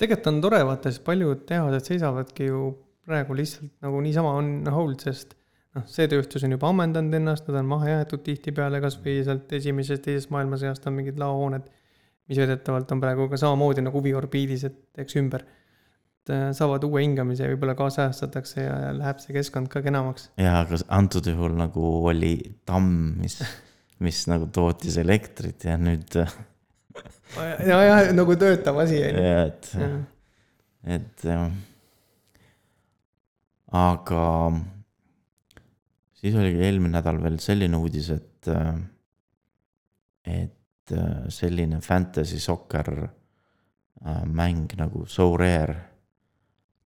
tegelikult 0.00 0.30
on 0.30 0.38
tore 0.40 0.62
vaata, 0.64 0.88
sest 0.88 1.04
paljud 1.04 1.42
tehased 1.48 1.90
seisavadki 1.90 2.46
ju 2.48 2.70
praegu 3.04 3.36
lihtsalt 3.36 3.72
nagu 3.84 4.00
niisama 4.04 4.32
on 4.38 4.50
hold, 4.72 5.02
sest 5.04 5.36
noh, 5.76 5.86
see 5.90 6.08
tööstus 6.10 6.44
on 6.46 6.56
juba 6.56 6.70
ammendanud 6.70 7.14
ennast, 7.20 7.46
nad 7.48 7.60
on 7.62 7.70
maha 7.70 7.94
jäetud 7.94 8.24
tihtipeale, 8.26 8.82
kasvõi 8.82 9.20
sealt 9.26 9.52
esimesest, 9.60 10.04
teisest 10.06 10.32
maailmasõjast 10.34 10.88
on 10.90 10.98
mingid 10.98 11.20
laohooned, 11.20 11.70
mis 12.30 12.40
väidetavalt 12.40 12.92
on 12.94 13.02
praegu 13.02 13.26
ka 13.30 13.40
samamoodi 13.40 13.84
nagu 13.86 13.98
huviorbiidis, 14.00 14.66
et 14.70 14.78
teeks 14.98 15.18
ümber. 15.20 15.46
äh, 16.30 16.50
saavad 16.54 16.84
uue 16.86 17.02
hingamise 17.02 17.46
ja 17.46 17.50
võib-olla 17.50 17.74
kaasajastatakse 17.78 18.62
ja, 18.62 18.74
läheb 18.94 19.18
see 19.22 19.34
keskkond 19.34 19.70
ka 19.72 19.82
kenamaks. 19.82 20.30
ja 20.38 20.60
aga 20.60 20.78
antud 20.94 21.26
juhul 21.26 21.56
nagu 21.58 21.86
oli 22.06 22.36
tamm, 22.68 23.16
mis, 23.18 23.40
mis 24.04 24.26
nagu 24.30 24.46
tootis 24.54 25.00
elektrit 25.02 25.66
ja 25.66 25.74
nüüd, 25.80 26.20
ja, 27.66 27.78
ja 27.84 27.98
nagu 28.16 28.36
töötav 28.38 28.78
asi 28.82 29.00
on 29.06 29.18
ju. 29.18 29.24
et, 29.44 29.70
et 30.96 31.24
jah. 31.24 31.46
aga 33.80 34.24
siis 36.20 36.36
oli 36.36 36.56
eelmine 36.58 36.98
nädal 36.98 37.22
veel 37.22 37.38
selline 37.42 37.80
uudis, 37.80 38.10
et, 38.16 38.50
et 40.26 40.96
selline 41.30 41.80
fantasy 41.84 42.40
soccer 42.42 42.90
äh, 43.04 44.24
mäng 44.26 44.74
nagu 44.80 45.06
So 45.06 45.32
Rare 45.38 45.78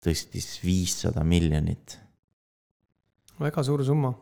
tõstis 0.03 0.57
viissada 0.59 1.23
miljonit 1.23 2.03
väga 3.39 3.63
suur 3.63 3.83
summa. 3.85 4.13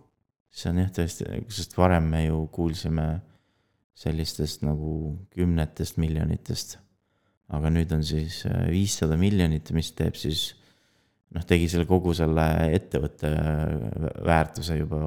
see 0.52 0.70
on 0.72 0.82
jah 0.82 0.92
tõesti, 0.92 1.26
sest 1.50 1.76
varem 1.78 2.10
me 2.12 2.26
ju 2.26 2.46
kuulsime 2.52 3.08
sellistest 3.98 4.64
nagu 4.66 5.18
kümnetest 5.36 5.98
miljonitest. 6.02 6.78
aga 7.52 7.68
nüüd 7.68 7.92
on 7.92 8.04
siis 8.08 8.46
äh, 8.48 8.70
viissada 8.72 9.18
miljonit, 9.20 9.72
mis 9.76 9.92
teeb 9.92 10.16
siis 10.16 10.54
noh, 11.36 11.46
tegi 11.48 11.68
selle 11.72 11.88
kogu 11.90 12.14
selle 12.18 12.46
ettevõtte 12.76 13.32
vä- 13.32 14.14
väärtuse 14.28 14.78
juba 14.80 15.02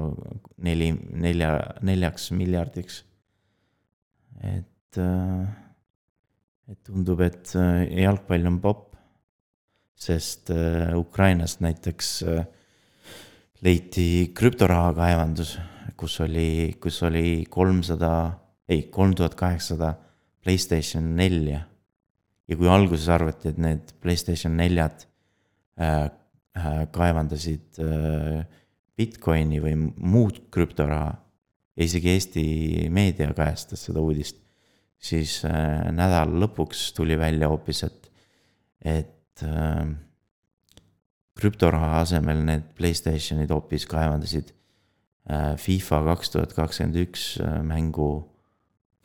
neli, 0.65 0.91
nelja, 1.13 1.57
neljaks 1.85 2.31
miljardiks. 2.37 3.03
et, 4.43 4.99
et 6.69 6.81
tundub, 6.85 7.21
et 7.25 7.55
äh, 7.57 7.85
jalgpall 8.03 8.51
on 8.51 8.59
popp. 8.61 8.83
sest 9.95 10.49
äh, 10.51 10.91
Ukrainast 10.97 11.61
näiteks 11.63 12.09
äh, 12.27 12.45
leiti 13.63 14.33
krüptoraha 14.35 14.91
kaevandus, 14.97 15.55
kus 15.97 16.19
oli, 16.19 16.75
kus 16.81 16.99
oli 17.07 17.45
kolmsada, 17.49 18.09
ei, 18.69 18.83
kolm 18.91 19.15
tuhat 19.15 19.35
kaheksasada 19.39 19.95
Playstation 20.45 21.15
nelja. 21.17 21.63
ja 22.45 22.57
kui 22.57 22.69
alguses 22.69 23.09
arvati, 23.09 23.49
et 23.49 23.57
need 23.61 23.93
Playstation 24.01 24.53
neljad 24.57 25.07
äh, 25.81 26.05
äh, 26.57 26.81
kaevandasid 26.93 27.79
äh, 27.81 28.43
Bitcoini 28.95 29.59
või 29.63 29.75
muud 29.97 30.43
krüptoraha 30.53 31.15
ja 31.75 31.83
isegi 31.87 32.11
Eesti 32.13 32.45
meedia 32.93 33.31
kajastas 33.35 33.87
seda 33.87 34.03
uudist, 34.03 34.37
siis 35.01 35.39
äh, 35.47 35.89
nädala 35.91 36.29
lõpuks 36.45 36.91
tuli 36.95 37.17
välja 37.19 37.49
hoopis, 37.51 37.83
et, 37.89 38.11
et 38.85 39.43
äh, 39.43 39.89
krüptoraha 41.35 41.99
asemel 42.03 42.45
need 42.47 42.69
Playstationid 42.77 43.51
hoopis 43.51 43.87
kaevandasid 43.89 44.53
äh, 45.29 45.55
FIFA 45.59 46.03
kaks 46.11 46.31
tuhat 46.35 46.55
kakskümmend 46.55 47.01
üks 47.03 47.35
äh, 47.43 47.59
mängu 47.65 48.13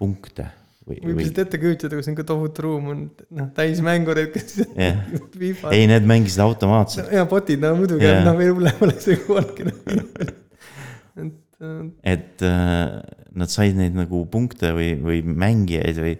punkte 0.00 0.48
või, 0.90 0.98
võib 0.98 1.14
või 1.14 1.24
lihtsalt 1.24 1.42
ette 1.44 1.60
kujutada, 1.62 1.98
kus 1.98 2.08
niisugune 2.08 2.28
tohutu 2.28 2.64
ruum 2.66 2.90
on 2.94 3.04
noh, 3.36 3.50
täis 3.56 3.82
mängureid, 3.84 4.32
kes 4.34 4.58
FIFA. 5.40 5.72
ei, 5.76 5.86
need 5.90 6.08
mängisid 6.08 6.42
automaatselt, 6.44 7.12
ja 7.14 7.26
bot'id, 7.30 7.62
no 7.62 7.74
muidugi 7.78 8.06
Jaa. 8.06 8.18
yeah., 8.18 8.26
noh 8.26 8.38
veel 8.40 8.52
hullem 8.56 8.84
oleks 8.86 9.08
see 9.08 9.20
kuulnudki. 9.26 9.68
et 11.24 11.64
äh, 11.64 11.78
et 12.16 12.44
äh, 12.46 12.98
nad 13.40 13.52
said 13.52 13.78
neid 13.78 13.96
nagu 13.98 14.24
punkte 14.32 14.74
või, 14.76 14.92
või 15.04 15.22
mängijaid 15.24 16.02
või 16.02 16.16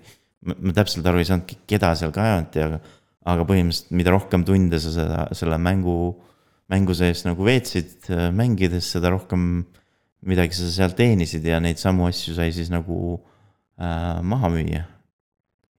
ma, 0.47 0.75
täpselt 0.77 1.07
aru 1.09 1.23
ei 1.23 1.29
saanud, 1.29 1.55
keda 1.69 1.95
seal 1.99 2.15
kaevati, 2.15 2.65
aga, 2.67 2.81
aga 3.31 3.47
põhimõtteliselt 3.49 3.97
mida 3.97 4.15
rohkem 4.15 4.47
tunde 4.49 4.81
sa 4.83 4.93
seda, 4.95 5.25
selle 5.37 5.59
mängu, 5.63 5.97
mängu 6.71 6.95
sees 6.97 7.25
nagu 7.27 7.47
veetsid 7.47 8.11
äh, 8.13 8.29
mängides, 8.35 8.93
seda 8.95 9.13
rohkem 9.17 9.65
midagi 10.29 10.59
sa 10.59 10.69
seal 10.69 10.93
teenisid 10.97 11.47
ja 11.49 11.59
neid 11.65 11.81
samu 11.81 12.05
asju 12.11 12.37
sai 12.37 12.51
siis 12.53 12.69
nagu 12.73 13.17
maha 13.81 14.51
müüa. 14.53 14.83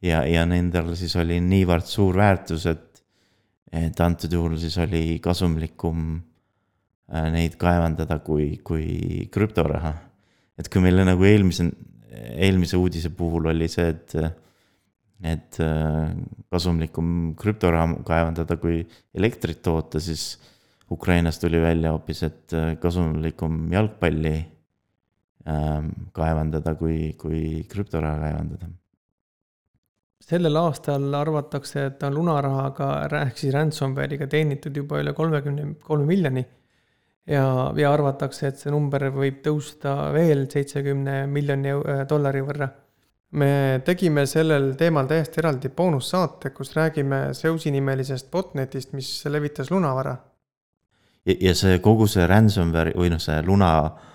ja, 0.02 0.24
ja 0.26 0.46
nendel 0.50 0.96
siis 0.98 1.14
oli 1.22 1.38
niivõrd 1.44 1.86
suur 1.86 2.18
väärtus, 2.18 2.66
et, 2.72 3.02
et 3.72 4.00
antud 4.02 4.34
juhul 4.34 4.58
siis 4.62 4.78
oli 4.82 5.20
kasumlikum 5.24 6.16
äh, 7.14 7.28
neid 7.34 7.58
kaevandada 7.62 8.20
kui, 8.26 8.56
kui 8.64 9.28
krüptoraha. 9.32 9.94
et 10.58 10.70
kui 10.70 10.82
meile 10.84 11.06
nagu 11.08 11.26
eelmise, 11.26 11.70
eelmise 12.12 12.80
uudise 12.80 13.12
puhul 13.16 13.52
oli 13.54 13.70
see, 13.72 13.90
et, 13.94 14.16
et 15.22 15.62
äh, 15.62 16.16
kasumlikum 16.52 17.36
krüptoraha 17.40 18.02
kaevandada 18.08 18.58
kui 18.62 18.82
elektrit 19.14 19.62
toota, 19.62 20.02
siis 20.02 20.40
Ukrainas 20.92 21.40
tuli 21.40 21.62
välja 21.62 21.94
hoopis, 21.94 22.24
et 22.28 22.58
äh, 22.58 22.74
kasumlikum 22.82 23.70
jalgpalli 23.72 24.36
kaevandada 25.46 26.76
kui, 26.78 27.14
kui 27.18 27.66
krüptoraha 27.70 28.20
kaevandada. 28.22 28.70
sellel 30.22 30.56
aastal 30.56 31.14
arvatakse, 31.18 31.86
et 31.90 32.04
on 32.08 32.14
lunarahaga 32.14 32.90
ehk 33.24 33.40
siis 33.42 33.54
ransomware'iga 33.56 34.28
teenitud 34.30 34.76
juba 34.78 35.02
üle 35.02 35.14
kolmekümne 35.18 35.74
kolme 35.82 36.06
miljoni. 36.06 36.46
ja, 37.28 37.72
ja 37.76 37.94
arvatakse, 37.94 38.48
et 38.48 38.62
see 38.62 38.72
number 38.72 39.10
võib 39.16 39.42
tõusta 39.42 40.12
veel 40.14 40.46
seitsekümne 40.50 41.26
miljoni 41.28 41.74
äh, 41.74 42.06
dollari 42.10 42.42
võrra. 42.46 42.70
me 43.32 43.82
tegime 43.86 44.26
sellel 44.28 44.76
teemal 44.78 45.08
täiesti 45.08 45.42
eraldi 45.42 45.70
boonussaate, 45.70 46.50
kus 46.50 46.76
räägime 46.76 47.34
Zeusi 47.34 47.72
nimelisest 47.72 48.32
botnetist, 48.32 48.94
mis 48.94 49.26
levitas 49.26 49.72
lunavara. 49.72 50.16
ja, 51.26 51.36
ja 51.50 51.56
see 51.56 51.80
kogu 51.80 52.08
see 52.08 52.28
ransomware 52.28 52.94
või 52.94 53.10
noh, 53.10 53.20
see 53.20 53.42
lunavara 53.42 54.11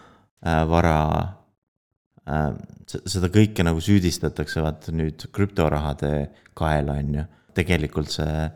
äh,, 2.27 2.53
seda 2.87 3.31
kõike 3.33 3.65
nagu 3.67 3.81
süüdistatakse 3.83 4.63
vaata 4.65 4.95
nüüd 4.95 5.29
krüptorahade 5.35 6.13
kaela, 6.57 6.99
on 7.01 7.19
ju. 7.21 7.27
tegelikult 7.57 8.13
see, 8.13 8.47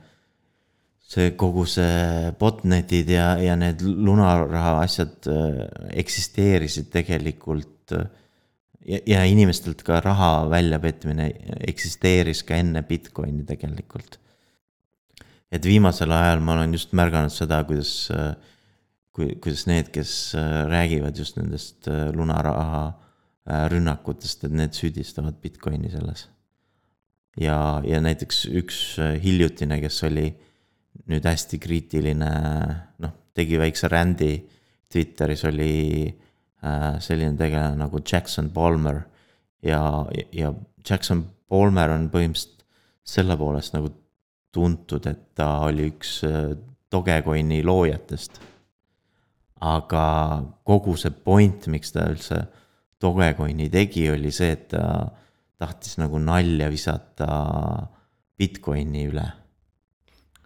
see 1.00 1.32
kogu 1.40 1.64
see 1.68 2.30
botnetid 2.40 3.08
ja, 3.14 3.34
ja 3.40 3.56
need 3.56 3.80
lunaraha 3.80 4.78
asjad 4.84 5.28
äh, 5.30 5.62
eksisteerisid 6.02 6.90
tegelikult 6.92 7.96
äh, 7.96 8.08
ja, 8.84 9.00
ja 9.16 9.24
inimestelt 9.28 9.84
ka 9.86 10.02
raha 10.04 10.48
väljapetmine 10.52 11.30
eksisteeris 11.72 12.44
ka 12.44 12.60
enne 12.60 12.84
Bitcoini 12.86 13.46
tegelikult 13.48 14.20
et 15.50 15.66
viimasel 15.66 16.12
ajal 16.14 16.42
ma 16.44 16.56
olen 16.56 16.76
just 16.76 16.94
märganud 16.96 17.32
seda, 17.34 17.62
kuidas, 17.66 17.92
kui, 19.20 19.36
kuidas 19.42 19.66
need, 19.68 19.90
kes 19.92 20.34
äh, 20.38 20.64
räägivad 20.70 21.18
just 21.18 21.36
nendest 21.38 21.88
äh, 21.88 22.08
lunaraha 22.16 22.84
äh, 22.90 23.66
rünnakutest, 23.72 24.46
et 24.46 24.54
need 24.56 24.76
süüdistavad 24.76 25.40
Bitcoini 25.42 25.90
selles. 25.92 26.28
ja, 27.40 27.80
ja 27.86 28.00
näiteks 28.02 28.44
üks 28.58 28.78
hiljutine, 29.22 29.78
kes 29.80 30.00
oli 30.08 30.26
nüüd 31.10 31.26
hästi 31.26 31.60
kriitiline, 31.62 32.30
noh, 33.00 33.12
tegi 33.36 33.60
väikse 33.60 33.88
rändi 33.88 34.32
Twitteris 34.90 35.44
oli 35.46 36.10
selline 37.00 37.38
tegelane 37.38 37.78
nagu 37.78 38.00
Jackson 38.02 38.50
Palmer 38.52 38.98
ja, 39.62 39.78
ja 40.34 40.50
Jackson 40.82 41.22
Palmer 41.48 41.94
on 41.94 42.08
põhimõtteliselt 42.12 42.66
selle 43.06 43.36
poolest 43.38 43.76
nagu 43.76 43.92
tuntud, 44.52 45.06
et 45.06 45.22
ta 45.38 45.52
oli 45.68 45.86
üks 45.92 46.18
Dogecoini 46.90 47.62
loojatest. 47.64 48.42
Aga 49.60 50.04
kogu 50.64 50.96
see 50.98 51.12
point, 51.12 51.68
miks 51.72 51.92
ta 51.92 52.08
üldse 52.08 52.40
Dogecoini 53.00 53.70
tegi, 53.72 54.06
oli 54.12 54.32
see, 54.32 54.52
et 54.56 54.68
ta 54.74 54.84
tahtis 55.60 55.98
nagu 56.00 56.20
nalja 56.20 56.70
visata 56.72 57.28
Bitcoini 58.40 59.04
üle. 59.10 59.26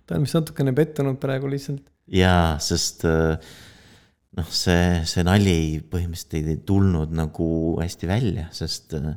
ta 0.05 0.19
on 0.19 0.27
vist 0.27 0.37
natukene 0.37 0.75
pettunud 0.77 1.21
praegu 1.23 1.51
lihtsalt. 1.51 1.87
jaa, 2.11 2.57
sest 2.63 3.07
äh, 3.09 3.39
noh, 4.39 4.51
see, 4.51 5.05
see 5.09 5.25
nali 5.27 5.57
põhimõtteliselt 5.91 6.51
ei 6.51 6.61
tulnud 6.67 7.15
nagu 7.15 7.49
hästi 7.79 8.11
välja, 8.11 8.49
sest 8.55 8.97
äh, 8.99 9.15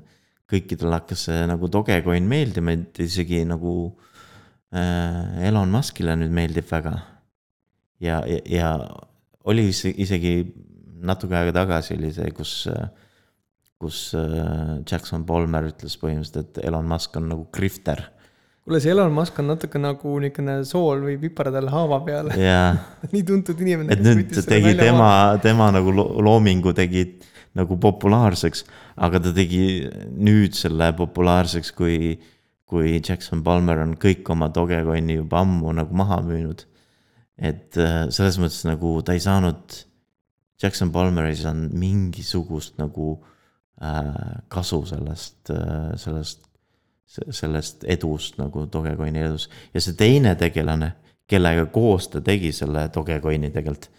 kõikidel 0.48 0.94
hakkas 0.96 1.28
see 1.28 1.42
nagu 1.50 1.70
Dogecoin 1.74 2.30
meeldima, 2.30 2.78
et 2.78 3.02
isegi 3.04 3.42
nagu 3.50 3.74
äh, 4.72 5.50
Elon 5.50 5.74
Muskile 5.74 6.16
nüüd 6.22 6.34
meeldib 6.34 6.70
väga. 6.70 6.96
ja, 8.00 8.22
ja, 8.30 8.42
ja 8.46 8.72
oli 9.48 9.70
ise- 9.72 9.94
isegi 9.96 10.34
natuke 11.08 11.38
aega 11.38 11.54
tagasi 11.62 11.96
oli 11.98 12.12
see, 12.16 12.32
kus, 12.36 12.54
kus 13.80 14.04
äh, 14.18 14.78
Jackson 14.90 15.26
Palmer 15.30 15.70
ütles 15.72 15.98
põhimõtteliselt, 16.02 16.58
et 16.58 16.66
Elon 16.68 16.88
Musk 16.90 17.16
on 17.20 17.30
nagu 17.32 17.48
grifter 17.54 18.02
kuule, 18.68 18.82
see 18.84 18.92
Elon 18.92 19.14
Musk 19.16 19.38
on 19.40 19.48
natuke 19.54 19.80
nagu 19.80 20.18
niisugune 20.20 20.58
sool 20.68 21.06
või 21.06 21.16
pipardal 21.22 21.70
haava 21.72 22.02
peal. 22.04 22.34
ja 22.36 22.76
nii 23.14 23.24
tuntud 23.28 23.62
inimene. 23.64 23.96
et 23.96 24.04
nüüd 24.04 24.34
tegi 24.50 24.74
tema, 24.80 25.12
tema 25.46 25.70
nagu 25.76 25.94
lo- 25.96 26.10
loomingu 26.26 26.74
tegi 26.76 27.06
nagu 27.58 27.78
populaarseks, 27.82 28.66
aga 29.02 29.22
ta 29.24 29.32
tegi 29.34 29.62
nüüd 30.14 30.54
selle 30.58 30.92
populaarseks 30.98 31.72
kui, 31.78 32.18
kui 32.68 32.98
Jackson 33.00 33.42
Palmer 33.46 33.80
on 33.86 33.96
kõik 33.98 34.28
oma 34.34 34.52
Dogecoini 34.54 35.16
juba 35.22 35.40
ammu 35.46 35.72
nagu 35.80 35.96
maha 35.98 36.20
müünud. 36.28 36.66
Et 37.38 37.78
äh, 37.78 38.08
selles 38.14 38.40
mõttes 38.42 38.64
nagu 38.68 38.98
ta 39.06 39.16
ei 39.16 39.22
saanud, 39.24 39.78
Jackson 40.62 40.92
Palmer 40.94 41.30
ei 41.30 41.38
saanud 41.38 41.74
mingisugust 41.78 42.80
nagu 42.82 43.14
äh, 43.82 44.40
kasu 44.50 44.82
sellest 44.90 45.52
äh,, 45.54 45.92
sellest, 46.02 46.48
sellest 47.08 47.86
edust 47.88 48.40
nagu 48.42 48.66
Dogecoini 48.72 49.22
edus. 49.24 49.48
ja 49.74 49.84
see 49.84 49.96
teine 49.98 50.36
tegelane, 50.40 50.96
kellega 51.28 51.68
koos 51.72 52.10
ta 52.12 52.24
tegi 52.26 52.52
selle 52.56 52.88
Dogecoini 52.94 53.52
tegelikult 53.54 53.90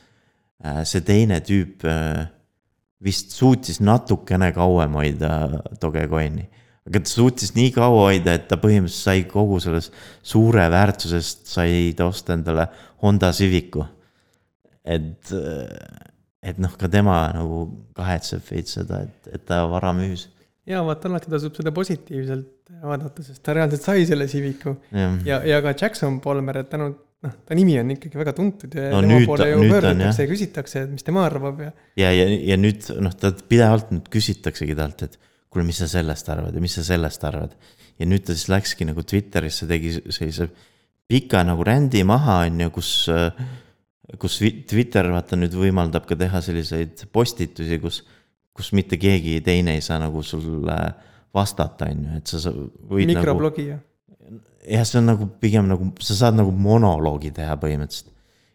äh,, 0.64 0.83
see 0.88 1.07
teine 1.07 1.40
tüüp 1.47 1.87
äh, 1.87 2.26
vist 3.04 3.30
suutis 3.30 3.78
natukene 3.80 4.50
kauem 4.57 4.99
hoida 4.99 5.62
Dogecoini 5.80 6.49
aga 6.88 7.02
ta 7.04 7.11
suutis 7.12 7.52
nii 7.57 7.73
kaua 7.76 8.09
hoida, 8.09 8.35
et 8.38 8.49
ta 8.50 8.59
põhimõtteliselt 8.61 9.11
sai 9.11 9.25
kogu 9.28 9.61
sellest 9.62 9.95
suure 10.26 10.66
väärtusest, 10.73 11.47
sai 11.50 11.92
ta 11.99 12.09
osta 12.09 12.37
endale 12.37 12.68
Honda 13.04 13.30
Civicu. 13.37 13.85
et, 14.88 15.35
et 16.49 16.61
noh, 16.62 16.73
ka 16.80 16.88
tema 16.88 17.21
nagu 17.37 17.66
kahetseb 17.97 18.45
veits 18.49 18.78
seda, 18.78 19.02
et, 19.04 19.35
et 19.37 19.45
ta 19.49 19.64
vara 19.68 19.92
müüs. 19.97 20.28
ja 20.68 20.80
vaata, 20.87 21.11
alati 21.11 21.33
tasub 21.33 21.59
seda 21.59 21.75
positiivselt 21.76 22.73
vaadata, 22.85 23.25
sest 23.25 23.42
ta 23.45 23.57
reaalselt 23.57 23.85
sai 23.85 24.09
selle 24.09 24.28
Civicu 24.30 24.78
ja, 24.92 25.12
ja, 25.26 25.42
ja 25.49 25.61
ka 25.64 25.75
Jackson 25.76 26.18
Polmer, 26.25 26.62
et 26.62 26.73
tänu 26.73 26.90
noh, 27.25 27.38
ta 27.45 27.57
nimi 27.59 27.76
on 27.80 27.92
ikkagi 27.95 28.21
väga 28.21 28.35
tuntud 28.37 28.75
ja 28.76 28.90
No 28.95 29.02
tema 29.04 29.21
poole 29.26 29.49
ju 29.50 29.62
pöördutakse 29.64 30.25
ja 30.25 30.30
küsitakse, 30.30 30.85
et 30.87 30.92
mis 30.92 31.07
tema 31.07 31.25
arvab 31.28 31.62
ja 31.64 31.73
ja, 31.99 32.12
ja, 32.14 32.28
ja 32.52 32.61
nüüd 32.61 32.88
noh, 33.02 33.14
ta 33.18 33.33
pidevalt 33.50 33.90
nüüd 33.95 34.09
küsitaksegi 34.12 34.76
talt, 34.78 35.04
et 35.09 35.18
kuule, 35.49 35.67
mis 35.67 35.81
sa 35.81 35.88
sellest 35.90 36.28
arvad 36.33 36.57
ja 36.57 36.62
mis 36.62 36.76
sa 36.78 36.85
sellest 36.87 37.25
arvad. 37.25 37.55
ja 37.99 38.07
nüüd 38.07 38.25
ta 38.26 38.37
siis 38.37 38.49
läkski 38.52 38.87
nagu 38.88 39.02
Twitterisse, 39.02 39.67
tegi 39.71 39.97
sellise 39.99 40.49
pika 41.09 41.43
nagu 41.47 41.64
rändi 41.64 42.05
maha, 42.07 42.43
on 42.47 42.61
ju, 42.62 42.71
kus, 42.76 42.93
kus 44.21 44.38
Twitter 44.69 45.09
vaata 45.12 45.38
nüüd 45.40 45.57
võimaldab 45.57 46.07
ka 46.09 46.19
teha 46.19 46.43
selliseid 46.45 47.07
postitusi, 47.14 47.81
kus, 47.83 48.02
kus 48.57 48.73
mitte 48.76 49.00
keegi 49.00 49.40
teine 49.45 49.78
ei 49.78 49.85
saa 49.85 49.99
nagu 50.02 50.23
sulle 50.23 50.78
vastata, 51.35 51.88
on 51.88 52.05
ju, 52.05 52.21
et 52.21 52.35
sa 52.35 52.52
võid 52.52 53.09
nagu 53.09 53.23
mikroblogija. 53.23 53.81
jah, 54.69 54.85
see 54.85 55.00
on 55.00 55.11
nagu 55.14 55.31
pigem 55.40 55.69
nagu, 55.71 55.90
sa 56.05 56.19
saad 56.26 56.38
nagu 56.38 56.52
monoloogi 56.52 57.33
teha 57.35 57.57
põhimõtteliselt. 57.61 58.12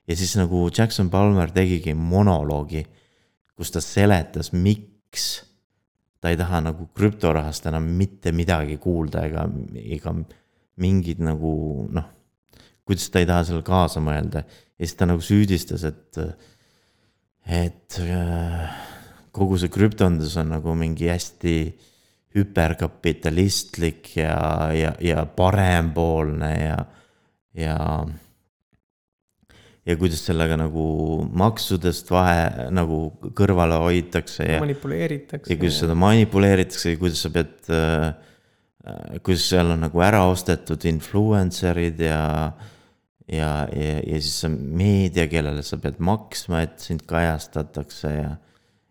ja 0.08 0.20
siis 0.20 0.36
nagu 0.38 0.68
Jackson 0.70 1.10
Palmer 1.10 1.52
tegigi 1.52 1.98
monoloogi, 1.98 2.86
kus 3.58 3.74
ta 3.74 3.82
seletas, 3.82 4.54
miks 4.54 5.42
ta 6.24 6.32
ei 6.32 6.40
taha 6.40 6.62
nagu 6.64 6.88
krüptorahast 6.96 7.68
enam 7.68 7.90
mitte 8.00 8.32
midagi 8.32 8.78
kuulda 8.80 9.26
ega, 9.28 9.44
ega 9.76 10.14
mingid 10.80 11.20
nagu 11.20 11.54
noh, 11.92 12.06
kuidas 12.88 13.10
ta 13.12 13.20
ei 13.20 13.28
taha 13.28 13.44
seal 13.50 13.66
kaasa 13.68 14.00
mõelda. 14.04 14.46
ja 14.80 14.88
siis 14.88 14.96
ta 14.96 15.08
nagu 15.10 15.20
süüdistas, 15.24 15.84
et, 15.84 16.22
et 17.44 18.00
äh, 18.00 18.72
kogu 19.36 19.60
see 19.60 19.74
krüptondus 19.74 20.38
on 20.40 20.56
nagu 20.56 20.78
mingi 20.80 21.12
hästi 21.12 21.58
hüperkapitalistlik 22.34 24.16
ja, 24.16 24.38
ja, 24.74 24.96
ja 25.04 25.26
parempoolne 25.26 26.52
ja, 26.64 26.80
ja. 27.54 27.78
Ja 29.84 29.96
kuidas 30.00 30.22
sellega 30.24 30.56
nagu 30.60 30.84
maksudest 31.36 32.12
vahe 32.14 32.68
nagu 32.72 33.00
kõrvale 33.36 33.80
hoitakse 33.84 34.46
ja, 34.48 34.60
manipuleeritakse. 34.64 35.50
ja 35.52 35.60
kuidas 35.60 35.80
seda 35.84 35.98
manipuleeritakse 36.00 36.94
ja 36.94 37.02
kuidas 37.02 37.24
sa 37.26 37.32
pead 37.34 37.74
äh,. 37.74 38.14
kuidas 39.24 39.48
seal 39.48 39.74
on 39.76 39.84
nagu 39.86 40.04
ära 40.04 40.24
ostetud 40.28 40.86
influencer'id 40.88 42.00
ja, 42.04 42.22
ja, 43.28 43.52
ja, 43.72 43.98
ja 44.04 44.18
siis 44.20 44.38
see 44.44 44.52
meedia, 44.52 45.28
kellele 45.32 45.64
sa 45.64 45.80
pead 45.80 46.00
maksma, 46.04 46.64
et 46.68 46.84
sind 46.84 47.04
kajastatakse 47.08 48.12
ja. 48.12 48.34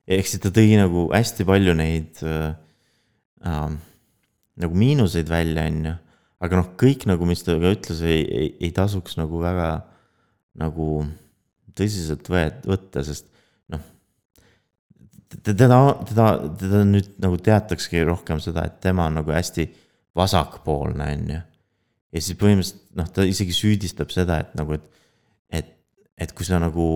ehk 0.08 0.28
siis 0.28 0.44
ta 0.44 0.52
tõi 0.52 0.76
nagu 0.80 1.08
hästi 1.12 1.48
palju 1.48 1.76
neid 1.76 2.20
äh, 2.24 2.52
äh, 3.48 3.66
nagu 4.60 4.76
miinuseid 4.76 5.32
välja, 5.32 5.64
on 5.68 5.88
ju. 5.88 5.94
aga 6.42 6.60
noh, 6.60 6.68
kõik 6.80 7.08
nagu, 7.08 7.24
mis 7.28 7.44
ta 7.46 7.56
ka 7.60 7.72
ütles, 7.76 8.04
ei, 8.04 8.24
ei, 8.28 8.52
ei 8.60 8.72
tasuks 8.76 9.16
nagu 9.20 9.40
väga 9.40 9.70
nagu 10.58 10.88
tõsiselt 11.76 12.28
võet-, 12.28 12.64
võtta, 12.68 13.04
sest 13.06 13.28
noh. 13.72 13.82
teda, 15.40 15.68
teda, 16.08 16.26
teda 16.60 16.82
nüüd 16.88 17.14
nagu 17.22 17.38
teatakski 17.40 18.04
rohkem 18.08 18.42
seda, 18.44 18.66
et 18.68 18.80
tema 18.84 19.08
on 19.08 19.20
nagu 19.22 19.34
hästi 19.34 19.68
vasakpoolne, 20.18 21.08
on 21.16 21.34
ju. 21.36 21.42
ja 22.12 22.20
siis 22.22 22.38
põhimõtteliselt 22.40 22.96
noh, 23.00 23.08
ta 23.08 23.24
isegi 23.28 23.56
süüdistab 23.56 24.12
seda, 24.12 24.42
et 24.44 24.56
nagu, 24.58 24.76
et, 24.76 25.04
et, 25.52 25.72
et 26.20 26.34
kui 26.36 26.46
sa 26.48 26.60
nagu 26.62 26.86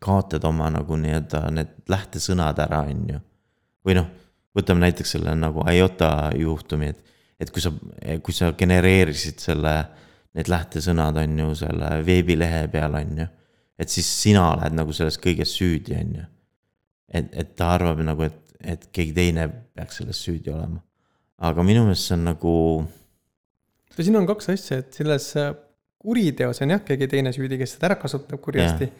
kaotad 0.00 0.44
oma 0.48 0.70
nagu 0.72 0.96
nii-öelda 0.96 1.44
need 1.54 1.76
lähtesõnad 1.92 2.58
ära, 2.64 2.82
on 2.88 3.06
ju. 3.14 3.22
või 3.86 4.00
noh, 4.00 4.10
võtame 4.56 4.86
näiteks 4.86 5.16
selle 5.16 5.34
nagu 5.38 5.64
IOTA 5.70 6.32
juhtumi, 6.40 6.90
et, 6.90 7.16
et 7.40 7.52
kui 7.54 7.62
sa, 7.62 7.72
kui 8.24 8.34
sa 8.34 8.50
genereerisid 8.58 9.42
selle, 9.42 9.74
need 10.38 10.50
lähtesõnad 10.50 11.18
on 11.22 11.38
ju 11.42 11.54
selle 11.58 11.90
veebilehe 12.06 12.66
peal, 12.72 12.94
on 13.00 13.24
ju. 13.24 13.26
et 13.80 13.90
siis 13.90 14.08
sina 14.22 14.44
oled 14.52 14.76
nagu 14.76 14.94
selles 14.94 15.18
kõiges 15.22 15.56
süüdi, 15.58 15.96
on 15.98 16.14
ju. 16.20 16.28
et, 17.08 17.32
et 17.42 17.56
ta 17.58 17.72
arvab 17.78 18.02
nagu, 18.06 18.28
et, 18.28 18.38
et 18.60 18.86
keegi 18.94 19.16
teine 19.16 19.48
peaks 19.48 20.00
selles 20.02 20.22
süüdi 20.26 20.52
olema. 20.54 20.82
aga 21.50 21.66
minu 21.66 21.86
meelest 21.88 22.10
see 22.10 22.18
on 22.18 22.28
nagu, 22.30 22.54
no 23.90 24.06
siin 24.06 24.20
on 24.20 24.28
kaks 24.30 24.52
asja, 24.54 24.80
et 24.84 25.00
selles 25.00 25.32
äh, 25.40 25.52
kuriteos 26.00 26.62
on 26.64 26.76
jah, 26.76 26.84
keegi 26.86 27.10
teine 27.10 27.34
süüdi, 27.36 27.58
kes 27.60 27.76
seda 27.76 27.90
ära 27.90 27.98
kasutab 28.00 28.40
kurjasti. 28.44 28.90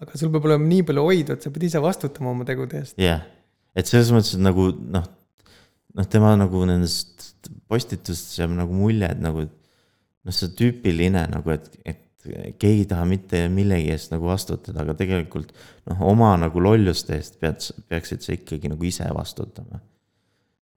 aga 0.00 0.16
sul 0.16 0.32
peab 0.32 0.48
olema 0.48 0.64
nii 0.66 0.86
palju 0.88 1.06
hoidu, 1.06 1.36
et 1.36 1.44
sa 1.44 1.52
pead 1.52 1.68
ise 1.68 1.82
vastutama 1.84 2.32
oma 2.32 2.48
tegude 2.48 2.80
eest. 2.80 2.96
jah 2.98 3.20
yeah., 3.20 3.28
et 3.76 3.86
selles 3.86 4.08
mõttes, 4.14 4.32
et 4.34 4.42
nagu 4.42 4.70
noh, 4.74 5.04
noh, 5.94 6.06
tema 6.10 6.32
nagu 6.38 6.64
nendest 6.66 7.28
postitustest 7.70 8.40
jääb 8.40 8.54
nagu 8.56 8.74
mulje, 8.74 9.06
et 9.12 9.20
nagu 9.22 9.44
noh, 10.26 10.34
see 10.34 10.52
tüüpiline 10.58 11.24
nagu, 11.32 11.52
et, 11.54 11.68
et 11.84 12.06
keegi 12.60 12.84
ei 12.84 12.88
taha 12.88 13.06
mitte 13.08 13.44
millegi 13.52 13.92
eest 13.94 14.12
nagu 14.12 14.28
vastutada, 14.28 14.82
aga 14.82 14.94
tegelikult 14.98 15.54
noh, 15.88 16.02
oma 16.10 16.34
nagu 16.40 16.62
lolluste 16.62 17.16
eest 17.16 17.38
pead, 17.40 17.64
peaksid 17.88 18.24
sa 18.24 18.34
ikkagi 18.36 18.72
nagu 18.72 18.84
ise 18.84 19.08
vastutama. 19.16 19.80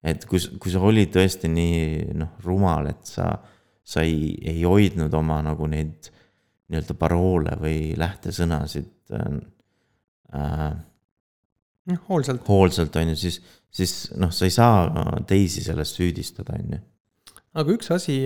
et 0.04 0.24
kui, 0.28 0.40
kui 0.60 0.72
sa 0.72 0.80
olid 0.84 1.12
tõesti 1.12 1.50
nii 1.52 2.14
noh, 2.20 2.34
rumal, 2.44 2.88
et 2.92 3.04
sa, 3.08 3.28
sa 3.84 4.04
ei, 4.04 4.34
ei 4.44 4.64
hoidnud 4.64 5.12
oma 5.14 5.40
nagu 5.44 5.68
neid 5.68 6.10
nii-öelda 6.72 6.96
paroole 6.96 7.58
või 7.60 7.92
lähtesõnasid 8.00 9.12
äh, 9.12 9.36
äh, 10.40 10.72
noh, 11.92 12.02
hoolsalt. 12.08 12.48
hoolsalt, 12.48 12.96
on 12.96 13.12
ju, 13.12 13.20
siis, 13.20 13.40
siis 13.68 13.94
noh, 14.16 14.32
sa 14.32 14.48
ei 14.48 14.54
saa 14.54 15.20
teisi 15.28 15.64
sellest 15.64 16.00
süüdistada, 16.00 16.56
on 16.56 16.76
ju. 16.78 16.82
aga 17.60 17.76
üks 17.76 17.92
asi, 17.94 18.22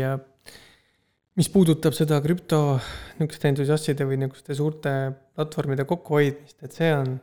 mis 1.38 1.48
puudutab 1.54 1.94
seda 1.94 2.18
krüpto 2.24 2.60
niisuguste 3.18 3.50
entusiastide 3.52 4.06
või 4.08 4.18
niisuguste 4.22 4.56
suurte 4.58 4.92
platvormide 5.38 5.86
kokkuhoidmist, 5.88 6.58
et 6.66 6.74
see 6.74 6.90
on 6.94 7.16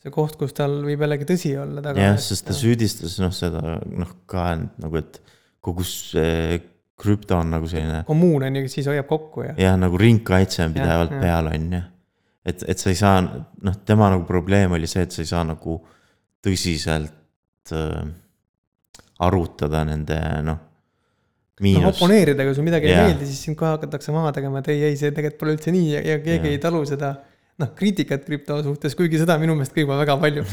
see 0.00 0.12
koht, 0.14 0.36
kus 0.40 0.54
tal 0.56 0.78
võib 0.86 1.02
jällegi 1.04 1.26
tõsi 1.28 1.52
olla 1.60 1.82
taga. 1.84 2.10
jah, 2.10 2.18
sest 2.22 2.46
ta 2.48 2.56
süüdistas 2.56 3.18
noh, 3.22 3.32
seda 3.34 3.80
noh, 3.84 4.14
ka 4.30 4.52
nagu, 4.56 5.00
et 5.00 5.20
kogu 5.60 5.84
see 5.86 6.60
krüpto 7.00 7.40
on 7.40 7.52
nagu 7.56 7.68
selline. 7.68 8.04
kommuun 8.08 8.46
on 8.46 8.60
ju, 8.60 8.70
siis 8.72 8.88
hoiab 8.90 9.08
kokku 9.10 9.48
ja. 9.48 9.56
jah, 9.60 9.76
nagu 9.80 9.98
ringkaitse 10.00 10.64
on 10.68 10.76
pidevalt 10.76 11.16
ja, 11.16 11.20
peal, 11.24 11.50
on 11.50 11.76
ju. 11.76 11.82
et, 12.52 12.64
et 12.70 12.82
sa 12.82 12.94
ei 12.94 13.02
saa, 13.02 13.20
noh, 13.20 13.78
tema 13.88 14.12
nagu 14.14 14.24
probleem 14.28 14.78
oli 14.78 14.88
see, 14.90 15.04
et 15.08 15.16
sa 15.16 15.24
ei 15.24 15.30
saa 15.32 15.42
nagu 15.48 15.80
tõsiselt 16.44 17.74
äh, 17.76 18.02
arutada 19.26 19.84
nende 19.88 20.20
noh 20.46 20.66
noh, 21.60 21.90
oponeerida, 21.90 22.46
kui 22.46 22.56
sulle 22.56 22.70
midagi 22.70 22.88
yeah. 22.88 23.04
ei 23.04 23.12
meeldi, 23.12 23.28
siis 23.28 23.44
sind 23.48 23.58
kohe 23.60 23.74
hakatakse 23.74 24.14
maha 24.14 24.32
tegema, 24.36 24.62
et 24.62 24.70
ei, 24.72 24.82
ei, 24.90 24.96
see 25.00 25.12
tegelikult 25.12 25.40
pole 25.42 25.56
üldse 25.56 25.74
nii 25.74 25.92
ja, 25.92 26.02
ja 26.12 26.18
keegi 26.22 26.48
yeah. 26.48 26.56
ei 26.56 26.62
talu 26.62 26.82
seda 26.88 27.14
noh, 27.60 27.70
kriitikat 27.76 28.24
krüpto 28.26 28.60
suhtes, 28.64 28.96
kuigi 28.98 29.20
seda 29.20 29.36
minu 29.40 29.56
meelest 29.58 29.76
juba 29.76 29.98
väga 30.00 30.16
palju 30.20 30.46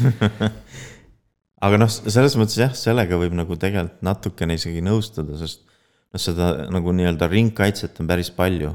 aga 1.65 1.80
noh, 1.80 1.89
selles 1.89 2.36
mõttes 2.39 2.60
jah, 2.60 2.74
sellega 2.78 3.20
võib 3.20 3.36
nagu 3.38 3.58
tegelikult 3.60 4.04
natukene 4.06 4.58
isegi 4.60 4.84
nõustuda, 4.86 5.38
sest 5.39 5.63
noh, 5.65 6.22
seda 6.22 6.52
nagu 6.74 6.93
nii-öelda 6.96 7.30
ringkaitset 7.32 8.02
on 8.04 8.10
päris 8.10 8.32
palju. 8.34 8.74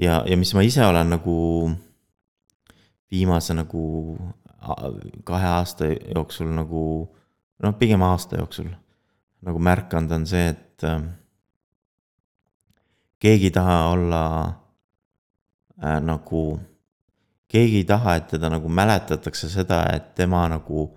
ja, 0.00 0.22
ja 0.26 0.40
mis 0.40 0.52
ma 0.56 0.66
ise 0.66 0.84
olen 0.86 1.14
nagu 1.16 1.36
viimase 3.08 3.56
nagu 3.56 3.84
kahe 5.24 5.48
aasta 5.54 5.88
jooksul 5.88 6.50
nagu 6.52 6.82
noh, 7.62 7.74
pigem 7.78 8.02
aasta 8.04 8.42
jooksul 8.42 8.68
nagu 9.46 9.60
märkanud, 9.62 10.12
on 10.12 10.26
see, 10.26 10.50
et 10.50 10.84
äh, 10.86 10.98
keegi 13.18 13.50
ei 13.50 13.54
taha 13.54 13.78
olla 13.92 14.22
äh, 15.82 15.98
nagu, 16.00 16.60
keegi 17.48 17.82
ei 17.82 17.88
taha, 17.88 18.18
et 18.18 18.28
teda 18.34 18.50
nagu 18.52 18.68
mäletatakse 18.68 19.50
seda, 19.50 19.84
et 19.94 20.14
tema 20.14 20.46
nagu 20.48 20.90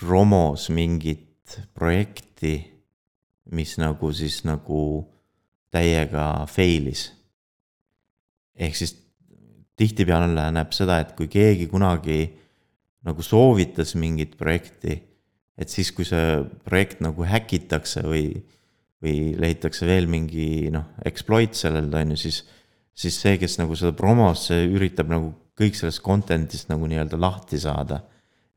promos 0.00 0.68
mingit 0.72 1.60
projekti 1.74 2.70
mis 3.50 3.76
nagu 3.80 4.12
siis 4.14 4.42
nagu 4.46 4.80
täiega 5.70 6.46
fail'is. 6.50 7.10
ehk 8.54 8.76
siis 8.76 8.94
tihtipeale 9.78 10.50
näeb 10.52 10.74
seda, 10.76 11.00
et 11.00 11.14
kui 11.16 11.30
keegi 11.30 11.66
kunagi 11.70 12.20
nagu 13.06 13.22
soovitas 13.24 13.94
mingit 13.96 14.36
projekti, 14.36 14.98
et 15.56 15.68
siis, 15.68 15.90
kui 15.92 16.04
see 16.04 16.42
projekt 16.64 17.00
nagu 17.00 17.24
häkitakse 17.24 18.04
või, 18.04 18.42
või 19.00 19.34
leitakse 19.40 19.88
veel 19.88 20.08
mingi 20.10 20.68
noh, 20.72 20.92
exploit 21.08 21.56
sellel, 21.56 21.88
on 21.96 22.14
ju, 22.14 22.20
siis, 22.26 22.42
siis 22.92 23.16
see, 23.22 23.38
kes 23.40 23.58
nagu 23.60 23.76
seda 23.78 23.94
promos, 23.96 24.48
see 24.50 24.66
üritab 24.68 25.10
nagu 25.12 25.32
kõik 25.60 25.76
sellest 25.76 26.02
content'ist 26.04 26.70
nagu 26.72 26.88
nii-öelda 26.88 27.20
lahti 27.20 27.60
saada 27.60 28.02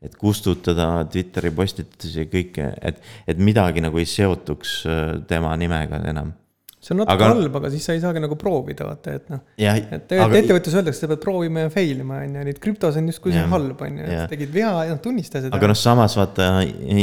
et 0.04 0.16
kustutada 0.20 1.06
Twitteri 1.08 1.52
postitusi 1.56 2.26
ja 2.26 2.28
kõike, 2.28 2.68
et, 2.84 3.00
et 3.28 3.40
midagi 3.40 3.84
nagu 3.84 4.00
ei 4.02 4.08
seotuks 4.10 4.74
äh, 4.86 5.04
tema 5.30 5.54
nimega 5.60 6.02
enam. 6.10 6.34
See 6.84 6.94
on 6.96 7.02
natuke 7.02 7.16
aga... 7.16 7.30
halb, 7.32 7.58
aga 7.60 7.72
siis 7.74 7.88
sa 7.88 7.96
ei 7.96 8.02
saagi 8.04 8.22
nagu 8.24 8.38
proovida, 8.40 8.88
vaata, 8.90 9.16
et 9.20 9.32
noh. 9.32 9.42
et 9.56 10.06
tegelikult 10.10 10.26
aga... 10.28 10.42
ettevõttes 10.42 10.78
öeldakse, 10.80 11.04
sa 11.04 11.10
pead 11.12 11.24
proovima 11.24 11.66
ja 11.66 11.74
fail 11.74 12.04
ima, 12.04 12.20
on 12.26 12.38
ju, 12.40 12.46
nüüd 12.50 12.62
krüptos 12.64 13.00
on 13.00 13.10
justkui 13.12 13.36
see 13.36 13.48
halb, 13.54 13.84
on 13.88 14.00
ju, 14.02 14.08
et 14.08 14.32
tegid 14.36 14.54
vea 14.54 14.72
ja 14.90 14.94
noh, 14.96 15.02
tunnista 15.04 15.42
seda. 15.44 15.56
aga 15.58 15.72
noh, 15.72 15.80
samas 15.80 16.18
vaata, 16.20 16.50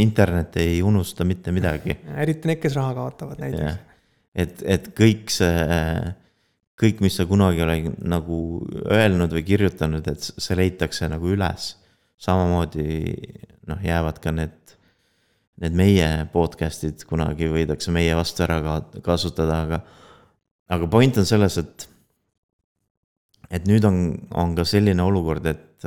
internet 0.01 0.61
ei 0.63 0.81
unusta 0.87 1.27
mitte 1.29 1.55
midagi. 1.57 1.99
eriti 2.15 2.51
need, 2.51 2.63
kes 2.63 2.79
raha 2.79 2.97
kaotavad 3.01 3.43
näiteks. 3.43 3.85
et, 4.45 4.65
et 4.79 4.91
kõik 4.97 5.33
see 5.35 5.53
kõik, 6.81 7.03
mis 7.05 7.17
sa 7.19 7.27
kunagi 7.29 7.61
oled 7.65 7.91
nagu 8.09 8.39
öelnud 8.89 9.35
või 9.37 9.45
kirjutanud, 9.45 10.07
et 10.09 10.25
see 10.31 10.57
leitakse 10.57 11.09
nagu 11.13 11.29
üles 11.29 11.75
samamoodi 12.21 12.87
noh, 13.71 13.81
jäävad 13.85 14.21
ka 14.23 14.33
need, 14.35 14.57
need 15.61 15.77
meie 15.77 16.09
podcast'id 16.33 17.05
kunagi 17.09 17.51
võidakse 17.53 17.93
meie 17.93 18.15
vastu 18.17 18.45
ära 18.47 18.61
ka 18.65 18.77
kasutada, 19.05 19.61
aga. 19.67 19.81
aga 20.73 20.89
point 20.89 21.21
on 21.21 21.29
selles, 21.29 21.59
et, 21.61 21.87
et 23.51 23.69
nüüd 23.69 23.85
on, 23.85 24.01
on 24.41 24.55
ka 24.57 24.65
selline 24.65 25.05
olukord, 25.05 25.47
et, 25.51 25.85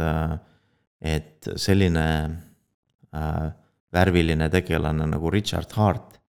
et 1.02 1.50
selline 1.58 2.06
äh, 3.18 3.48
värviline 3.94 4.50
tegelane 4.54 5.10
nagu 5.10 5.34
Richard 5.34 5.74
Hart, 5.78 6.20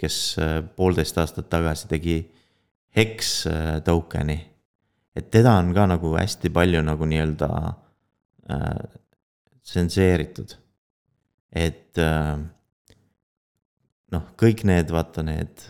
kes 0.00 0.18
äh, 0.40 0.58
poolteist 0.64 1.20
aastat 1.20 1.50
tagasi 1.52 1.92
tegi 1.92 2.18
Hex 2.96 3.46
äh, 3.50 3.80
token'i. 3.84 4.40
et 5.16 5.30
teda 5.32 5.54
on 5.58 5.72
ka 5.74 5.86
nagu 5.88 6.12
hästi 6.16 6.48
palju 6.52 6.80
nagu 6.84 7.04
nii-öelda 7.04 7.48
äh, 8.52 8.84
tsenseeritud. 9.64 10.56
et 11.52 11.98
äh, 11.98 12.55
noh, 14.14 14.28
kõik 14.38 14.64
need, 14.68 14.92
vaata 14.94 15.24
need 15.26 15.64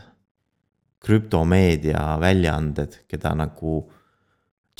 krüptomeedia 1.07 2.16
väljaanded, 2.20 3.03
keda 3.11 3.33
nagu 3.38 3.79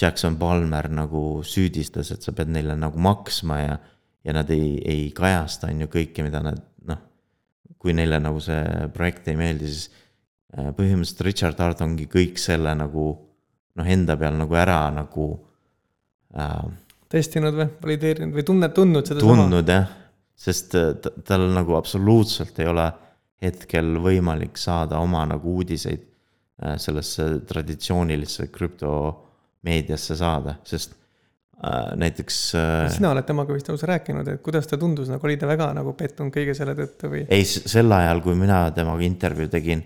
Jackson 0.01 0.37
Palmer 0.37 0.89
nagu 0.93 1.43
süüdistas, 1.47 2.11
et 2.13 2.25
sa 2.25 2.35
pead 2.37 2.51
neile 2.53 2.77
nagu 2.79 3.01
maksma 3.01 3.61
ja, 3.63 3.77
ja 4.27 4.35
nad 4.37 4.51
ei, 4.53 4.77
ei 4.85 5.05
kajasta, 5.17 5.71
on 5.73 5.85
ju, 5.87 5.91
kõike, 5.93 6.25
mida 6.27 6.43
nad 6.45 6.59
noh, 6.89 7.01
kui 7.81 7.95
neile 7.97 8.19
nagu 8.21 8.43
see 8.45 8.91
projekt 8.95 9.31
ei 9.33 9.39
meeldi, 9.39 9.71
siis 9.71 9.87
äh, 10.57 10.73
põhimõtteliselt 10.77 11.25
Richard 11.29 11.63
Hart 11.63 11.85
ongi 11.87 12.09
kõik 12.13 12.43
selle 12.43 12.75
nagu 12.77 13.07
noh, 13.77 13.87
enda 13.97 14.19
peal 14.21 14.37
nagu 14.37 14.59
ära 14.59 14.83
nagu 14.93 15.31
äh, 16.37 16.67
testinud 17.13 17.57
või 17.57 17.71
valideerinud 17.87 18.37
või 18.37 18.45
tunne, 18.47 18.73
tundnud 18.75 19.09
seda 19.09 19.25
tundnud 19.25 19.73
jah, 19.73 19.89
sest 20.37 20.77
äh, 20.77 20.93
tal 21.25 21.49
nagu 21.55 21.79
absoluutselt 21.79 22.59
ei 22.61 22.69
ole 22.69 22.91
hetkel 23.43 23.99
võimalik 24.03 24.61
saada 24.61 25.01
oma 25.05 25.25
nagu 25.29 25.57
uudiseid 25.59 26.05
äh, 26.05 26.77
sellesse 26.81 27.29
traditsioonilisse 27.49 28.49
krüptomeediasse 28.55 30.17
saada, 30.17 30.57
sest 30.65 30.97
äh, 30.97 31.93
näiteks 32.01 32.39
äh,. 32.57 32.87
sina 32.97 33.13
oled 33.13 33.29
temaga 33.29 33.57
vist 33.57 33.69
ausalt 33.73 33.91
rääkinud, 33.93 34.33
et 34.33 34.43
kuidas 34.45 34.71
ta 34.71 34.81
tundus, 34.81 35.11
nagu 35.13 35.29
oli 35.29 35.37
ta 35.41 35.51
väga 35.51 35.73
nagu 35.77 35.93
pettunud 35.99 36.33
kõige 36.35 36.57
selle 36.57 36.77
tõttu 36.79 37.13
või? 37.13 37.27
ei, 37.29 37.45
sel 37.45 37.93
ajal, 37.93 38.25
kui 38.25 38.39
mina 38.39 38.65
temaga 38.77 39.05
intervjuu 39.05 39.53
tegin, 39.53 39.85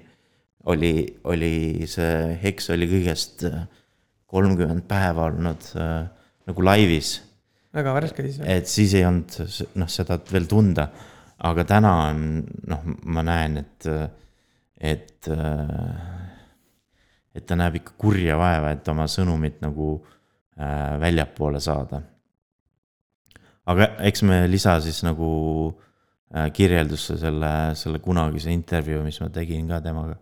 oli, 0.70 0.94
oli 1.32 1.52
see 1.90 2.38
Hex 2.42 2.70
oli 2.74 2.86
kõigest 2.90 3.46
kolmkümmend 4.30 4.86
päeva 4.88 5.26
olnud 5.30 5.70
äh, 5.78 6.04
nagu 6.50 6.64
laivis. 6.64 7.14
väga 7.74 7.94
värske 7.96 8.26
siis. 8.26 8.40
et 8.44 8.70
siis 8.70 8.94
ei 8.98 9.06
olnud 9.08 9.38
noh, 9.80 9.90
seda 9.90 10.20
veel 10.30 10.48
tunda. 10.50 10.88
Aga 11.40 11.64
täna 11.68 11.92
on 12.10 12.22
noh, 12.68 12.86
ma 13.08 13.24
näen, 13.24 13.60
et, 13.62 13.86
et, 14.76 15.28
et 17.34 17.46
ta 17.46 17.58
näeb 17.58 17.80
ikka 17.80 17.96
kurja 18.00 18.38
vaeva, 18.40 18.74
et 18.74 18.88
oma 18.92 19.06
sõnumit 19.08 19.60
nagu 19.64 19.92
äh, 19.96 20.96
väljapoole 21.00 21.60
saada. 21.60 22.02
aga 23.70 23.92
eks 24.08 24.22
me 24.26 24.42
lisa 24.48 24.76
siis 24.84 25.02
nagu 25.06 25.30
äh, 26.34 26.50
kirjeldusse 26.52 27.16
selle, 27.20 27.54
selle 27.74 28.02
kunagise 28.04 28.52
intervjuu, 28.52 29.02
mis 29.06 29.20
ma 29.20 29.30
tegin 29.32 29.68
ka 29.68 29.80
temaga. 29.80 30.18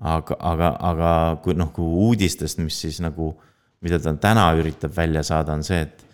aga, 0.00 0.36
aga, 0.40 0.76
aga 0.80 1.14
kui 1.44 1.54
noh, 1.54 1.70
kui 1.72 1.86
uudistest, 2.08 2.58
mis 2.58 2.80
siis 2.80 3.00
nagu 3.00 3.34
mida 3.82 3.98
ta 3.98 4.14
täna 4.20 4.46
üritab 4.58 4.94
välja 4.96 5.22
saada, 5.26 5.56
on 5.56 5.64
see, 5.66 5.82
et, 5.82 6.04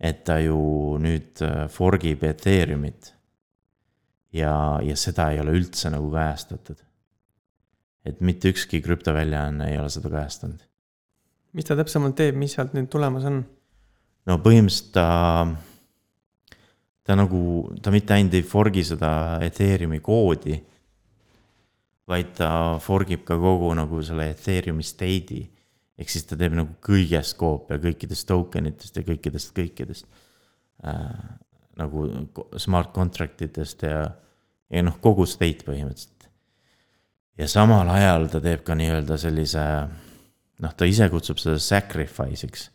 et 0.00 0.24
ta 0.24 0.38
ju 0.40 0.58
nüüd 1.02 1.42
äh, 1.44 1.66
forgib 1.72 2.24
Ethereumit. 2.28 3.12
Ja, 4.32 4.52
ja 4.84 4.96
seda 4.96 5.30
ei 5.32 5.40
ole 5.42 5.56
üldse 5.58 5.90
nagu 5.92 6.10
kajastatud. 6.12 6.84
et 8.08 8.20
mitte 8.24 8.48
ükski 8.48 8.80
krüptoväljaanne 8.80 9.70
ei 9.72 9.78
ole 9.78 9.90
seda 9.92 10.10
kajastanud. 10.12 10.60
mis 11.52 11.64
ta 11.64 11.76
täpsemalt 11.76 12.16
teeb, 12.16 12.36
mis 12.36 12.54
sealt 12.56 12.74
nüüd 12.76 12.90
tulemas 12.92 13.26
on? 13.28 13.42
no 14.26 14.38
põhimõtteliselt 14.44 14.92
ta, 14.96 15.08
ta 17.04 17.18
nagu, 17.18 17.42
ta 17.82 17.92
mitte 17.94 18.16
ainult 18.16 18.36
ei 18.38 18.46
forgi 18.46 18.84
seda 18.84 19.12
Ethereumi 19.44 20.00
koodi, 20.04 20.58
vaid 22.08 22.34
ta 22.36 22.50
forgib 22.80 23.24
ka 23.28 23.36
kogu 23.40 23.72
nagu 23.76 24.02
selle 24.04 24.30
Ethereumi 24.34 24.84
state'i 24.84 25.46
ehk 25.98 26.12
siis 26.12 26.28
ta 26.28 26.38
teeb 26.38 26.54
nagu 26.56 26.76
kõigest 26.84 27.36
koopia 27.38 27.80
kõikidest 27.82 28.28
token 28.28 28.70
itest 28.70 28.96
ja 28.96 29.04
kõikidest, 29.06 29.52
kõikidest 29.56 30.06
äh,. 30.86 31.36
Nagu 31.78 32.06
smart 32.60 32.92
contract 32.94 33.42
itest 33.46 33.84
ja, 33.86 34.02
ja 34.70 34.84
noh, 34.84 34.98
kogu 35.02 35.26
state 35.28 35.66
põhimõtteliselt. 35.66 36.28
ja 37.38 37.48
samal 37.50 37.88
ajal 37.94 38.28
ta 38.32 38.42
teeb 38.44 38.64
ka 38.66 38.76
nii-öelda 38.78 39.18
sellise, 39.20 39.64
noh, 40.64 40.74
ta 40.74 40.88
ise 40.88 41.08
kutsub 41.12 41.40
seda 41.42 41.58
sacrifice'iks. 41.62 42.68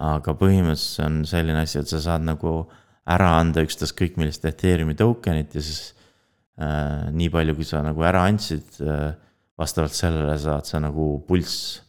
aga 0.00 0.34
põhimõtteliselt 0.34 0.96
see 0.96 1.08
on 1.08 1.24
selline 1.28 1.64
asi, 1.64 1.80
et 1.82 1.90
sa 1.90 2.00
saad 2.00 2.24
nagu 2.26 2.54
ära 3.10 3.34
anda 3.38 3.64
ükstaskõik 3.64 4.18
millist 4.20 4.44
Ethereumi 4.46 4.96
token'it 4.98 5.54
ja 5.56 5.62
siis 5.64 5.92
äh, 6.60 7.10
nii 7.12 7.30
palju, 7.32 7.56
kui 7.58 7.68
sa 7.68 7.84
nagu 7.84 8.04
ära 8.06 8.24
andsid 8.28 8.80
äh,, 8.84 9.12
vastavalt 9.60 9.96
sellele 9.96 10.36
saad 10.40 10.68
sa 10.68 10.80
nagu 10.80 11.18
pulss 11.28 11.80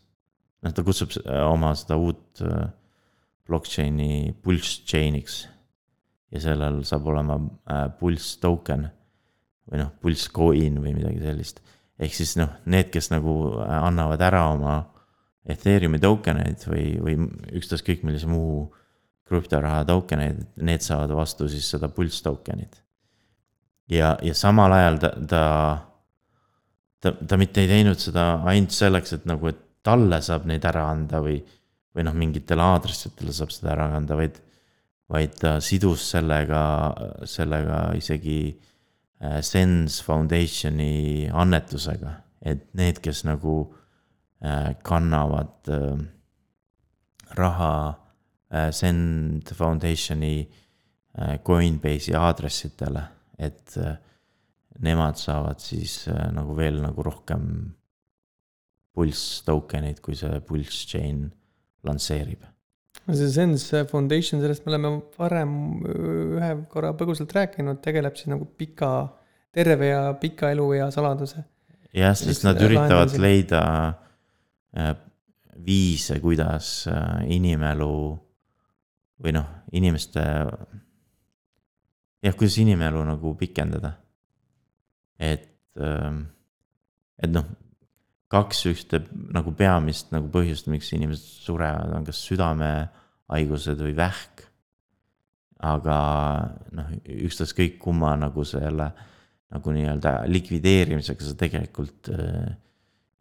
noh, 0.61 0.73
ta 0.73 0.83
kutsub 0.85 1.13
äh, 1.23 1.43
oma 1.47 1.73
seda 1.77 1.97
uut 2.01 2.41
äh, 2.45 2.69
blockchain'i 3.49 4.33
pulse 4.43 4.85
chain'iks. 4.87 5.45
Ja 6.31 6.41
sellel 6.43 6.81
saab 6.87 7.07
olema 7.11 7.37
äh, 7.37 7.87
pulse 7.99 8.39
token 8.41 8.87
või 9.71 9.81
noh, 9.81 9.91
pulse 10.01 10.31
coin 10.33 10.79
või 10.83 10.95
midagi 10.95 11.21
sellist. 11.23 11.61
ehk 12.01 12.15
siis 12.15 12.35
noh, 12.39 12.49
need, 12.65 12.89
kes 12.93 13.11
nagu 13.13 13.35
annavad 13.61 14.21
ära 14.25 14.47
oma 14.53 14.79
Ethereumi 15.49 15.97
token 16.01 16.37
eid 16.43 16.63
või, 16.69 16.85
või 17.01 17.15
ükstaskõik 17.57 18.03
millise 18.05 18.29
muu 18.29 18.67
krüptoraha 19.31 19.85
token 19.87 20.21
eid, 20.21 20.41
need 20.61 20.83
saavad 20.85 21.13
vastu 21.17 21.47
siis 21.49 21.69
seda 21.71 21.89
pulse 21.89 22.21
token'it. 22.25 22.81
ja, 23.89 24.15
ja 24.21 24.35
samal 24.37 24.75
ajal 24.75 24.99
ta, 25.01 25.11
ta, 25.31 25.43
ta, 27.01 27.13
ta 27.27 27.39
mitte 27.41 27.63
ei 27.63 27.71
teinud 27.71 27.99
seda 27.99 28.43
ainult 28.51 28.75
selleks, 28.75 29.17
et 29.17 29.25
nagu, 29.29 29.49
et 29.49 29.59
talle 29.81 30.21
saab 30.21 30.45
neid 30.49 30.65
ära 30.67 30.85
anda 30.91 31.23
või, 31.23 31.39
või 31.95 32.05
noh, 32.05 32.15
mingitele 32.17 32.63
aadressidele 32.75 33.33
saab 33.33 33.53
seda 33.55 33.73
ära 33.73 33.89
anda, 33.97 34.17
vaid, 34.19 34.37
vaid 35.11 35.35
ta 35.41 35.55
sidus 35.63 36.05
sellega, 36.13 36.63
sellega 37.27 37.79
isegi 37.99 38.39
äh, 38.51 39.39
Sens 39.43 39.99
Foundationi 40.05 41.27
annetusega, 41.27 42.15
et 42.41 42.69
need, 42.77 43.01
kes 43.03 43.25
nagu 43.27 43.55
äh, 44.41 44.73
kannavad 44.83 45.71
äh, 45.71 45.97
raha 47.37 47.73
Send 48.75 49.47
Foundationi 49.55 50.43
Coinbase'i 51.47 52.11
aadressidele, 52.19 53.05
et 53.39 53.77
nemad 54.83 55.15
saavad 55.15 55.63
siis 55.63 56.01
nagu 56.35 56.57
veel 56.57 56.81
nagu 56.83 57.05
rohkem 57.07 57.45
pulss 58.91 59.39
token'id, 59.47 60.01
kui 60.03 60.19
see 60.19 60.41
pulss 60.43 60.83
chain 60.91 61.29
lansseerib. 61.87 62.43
See 63.09 63.31
Sense 63.33 63.85
Foundation, 63.89 64.41
sellest 64.41 64.65
me 64.65 64.75
oleme 64.75 64.91
varem 65.17 65.53
ühe 66.37 66.51
korra 66.71 66.93
põgusalt 66.97 67.33
rääkinud, 67.35 67.81
tegeleb 67.83 68.17
siis 68.17 68.29
nagu 68.31 68.45
pika 68.57 68.91
terve 69.53 69.89
ja 69.91 70.03
pika 70.21 70.51
eluea 70.53 70.91
saladuse. 70.93 71.43
jah, 71.93 72.15
sest 72.15 72.45
nad 72.47 72.61
üritavad 72.61 73.11
lahendada? 73.11 73.23
leida 73.25 73.63
viise, 75.61 76.19
kuidas 76.21 76.85
inimelu 77.27 77.95
või 79.21 79.33
noh, 79.35 79.49
inimeste, 79.77 80.21
jah, 82.23 82.37
kuidas 82.37 82.57
inimelu 82.61 83.03
nagu 83.05 83.33
pikendada. 83.37 83.93
et, 85.21 85.49
et 85.77 87.29
noh, 87.33 87.45
kaks 88.31 88.65
ühte 88.69 89.01
nagu 89.35 89.51
peamist 89.57 90.13
nagu 90.13 90.29
põhjust, 90.31 90.69
miks 90.71 90.91
inimesed 90.95 91.43
surevad, 91.45 91.91
on 91.97 92.07
kas 92.07 92.21
südamehaigused 92.29 93.81
või 93.83 93.95
vähk. 93.97 94.47
aga 95.61 95.95
noh, 96.73 96.87
ükstaskõik 97.05 97.75
kumma 97.83 98.15
nagu 98.17 98.41
selle 98.47 98.87
nagu 99.51 99.73
nii-öelda 99.75 100.13
likvideerimisega 100.31 101.25
sa 101.27 101.35
tegelikult 101.37 102.09
äh, 102.09 102.55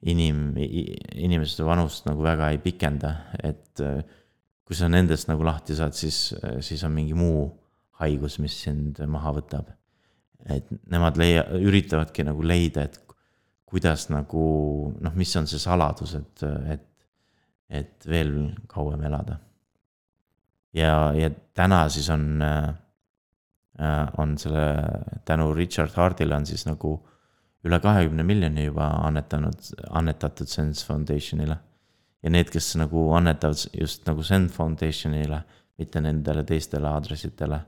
inim-, 0.09 0.55
inimeste 0.57 1.66
vanust 1.66 2.07
nagu 2.09 2.25
väga 2.25 2.53
ei 2.55 2.62
pikenda, 2.62 3.11
et 3.42 3.83
äh, 3.85 4.01
kui 4.64 4.79
sa 4.79 4.88
nendest 4.88 5.29
nagu 5.29 5.44
lahti 5.44 5.77
saad, 5.77 5.92
siis, 5.99 6.31
siis 6.64 6.85
on 6.87 6.94
mingi 6.94 7.16
muu 7.18 7.49
haigus, 8.01 8.38
mis 8.40 8.57
sind 8.62 9.03
maha 9.11 9.35
võtab. 9.40 9.75
et 10.49 10.70
nemad 10.88 11.18
leia-, 11.20 11.44
üritavadki 11.61 12.25
nagu 12.25 12.40
leida, 12.46 12.87
et 12.88 12.96
kuidas 13.70 14.09
nagu 14.11 14.44
noh, 15.00 15.14
mis 15.14 15.33
on 15.38 15.46
see 15.46 15.62
saladus, 15.62 16.16
et, 16.18 16.44
et, 16.74 16.87
et 17.70 18.06
veel 18.11 18.35
kauem 18.68 19.02
elada. 19.06 19.38
ja, 20.74 21.12
ja 21.14 21.30
täna 21.54 21.85
siis 21.88 22.11
on 22.11 22.42
äh, 22.42 22.74
on 24.18 24.37
selle, 24.38 24.64
tänu 25.24 25.54
Richard 25.54 25.94
Hardile 25.96 26.37
on 26.37 26.46
siis 26.46 26.66
nagu 26.66 26.98
üle 27.64 27.78
kahekümne 27.80 28.24
miljoni 28.24 28.66
juba 28.66 28.88
annetanud, 29.06 29.72
annetatud 29.90 30.48
Sense 30.48 30.87
Foundationile. 30.87 31.56
ja 32.22 32.30
need, 32.30 32.50
kes 32.52 32.74
nagu 32.76 33.06
annetavad 33.16 33.56
just 33.80 34.06
nagu 34.06 34.22
Send 34.22 34.50
Foundationile, 34.52 35.42
mitte 35.78 36.00
nendele 36.04 36.44
teistele 36.44 36.88
aadressitele, 36.88 37.61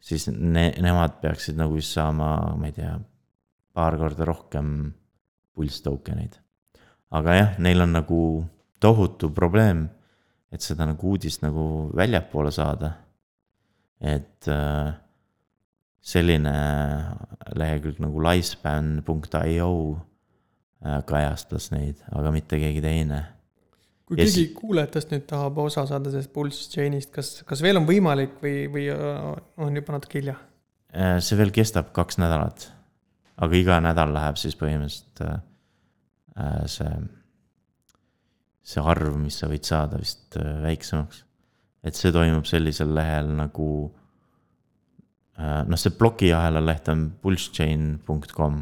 siis 0.00 0.28
ne-, 0.28 0.74
nemad 0.82 1.20
peaksid 1.22 1.56
nagu 1.56 1.76
just 1.76 1.96
saama, 1.96 2.56
ma 2.56 2.68
ei 2.68 2.74
tea, 2.76 2.92
paar 3.72 3.96
korda 3.96 4.26
rohkem 4.28 4.92
pulss 5.58 5.82
token 5.84 6.22
eid. 6.22 6.38
aga 7.10 7.34
jah, 7.34 7.58
neil 7.58 7.82
on 7.82 7.94
nagu 7.98 8.22
tohutu 8.80 9.30
probleem, 9.34 9.86
et 10.54 10.64
seda 10.64 10.86
nagu 10.88 11.12
uudist 11.12 11.42
nagu 11.42 11.90
väljapoole 11.96 12.52
saada. 12.54 12.94
et 13.98 14.46
äh, 14.46 14.92
selline 16.08 16.52
lehekülg 17.58 17.98
nagu 18.02 18.22
lifespan.io 18.22 19.72
äh, 19.98 21.00
kajastas 21.08 21.72
neid, 21.74 21.98
aga 22.14 22.32
mitte 22.34 22.60
keegi 22.60 22.84
teine. 22.84 23.24
kui 24.06 24.20
Ja 24.20 24.24
keegi 24.24 24.52
kuulajatest 24.56 25.12
nüüd 25.12 25.26
tahab 25.28 25.58
osa 25.64 25.84
saada 25.90 26.12
sellest 26.12 26.32
Pulse 26.32 26.70
Chain'ist, 26.72 27.10
kas, 27.12 27.42
kas 27.48 27.62
veel 27.64 27.80
on 27.80 27.88
võimalik 27.88 28.38
või, 28.44 28.56
või 28.72 28.86
äh, 28.94 29.28
on 29.58 29.82
juba 29.82 29.98
natuke 29.98 30.22
hilja? 30.22 30.38
Äh, 30.94 31.18
see 31.24 31.36
veel 31.40 31.52
kestab 31.52 31.92
kaks 31.96 32.20
nädalat. 32.22 32.70
Aga 33.38 33.56
iga 33.56 33.78
nädal 33.82 34.12
läheb 34.14 34.38
siis 34.40 34.56
põhimõtteliselt 34.58 35.22
äh, 35.26 35.38
äh, 36.38 36.64
see, 36.70 36.94
see 38.66 38.82
arv, 38.82 39.14
mis 39.20 39.38
sa 39.40 39.50
võid 39.50 39.68
saada 39.68 40.00
vist 40.00 40.38
äh, 40.40 40.58
väiksemaks. 40.64 41.24
et 41.86 41.94
see 41.94 42.12
toimub 42.12 42.46
sellisel 42.48 42.90
lehel 42.94 43.30
nagu 43.38 43.68
äh, 45.38 45.62
noh, 45.68 45.78
see 45.78 45.94
plokiahela 45.94 46.64
leht 46.64 46.90
on 46.90 47.08
pulsechain.com. 47.22 48.60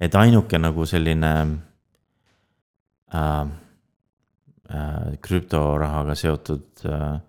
et 0.00 0.18
ainuke 0.22 0.58
nagu 0.58 0.88
selline 0.88 1.32
äh, 3.12 3.46
äh, 4.70 5.16
krüptorahaga 5.20 6.16
seotud 6.16 6.84
äh, 6.88 7.20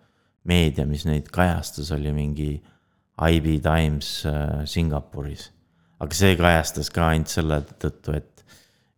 meedia, 0.47 0.87
mis 0.87 1.05
neid 1.07 1.29
kajastas, 1.33 1.91
oli 1.95 2.13
mingi 2.15 2.51
IB 3.17 3.57
Times 3.63 4.25
äh, 4.25 4.65
Singapuris. 4.65 5.51
Aga 5.99 6.17
see 6.17 6.37
kajastas 6.39 6.91
ka 6.93 7.09
ainult 7.11 7.31
selle 7.31 7.61
tõttu, 7.81 8.15
et, 8.17 8.43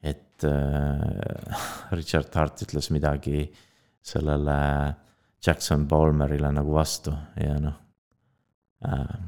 et 0.03 0.47
äh, 0.47 1.59
Richard 1.97 2.33
Hart 2.35 2.65
ütles 2.67 2.91
midagi 2.95 3.47
sellele 4.05 4.59
Jackson 5.45 5.87
Palmerile 5.87 6.51
nagu 6.55 6.73
vastu 6.75 7.13
ja 7.39 7.57
noh 7.61 7.77
äh,. 8.85 9.19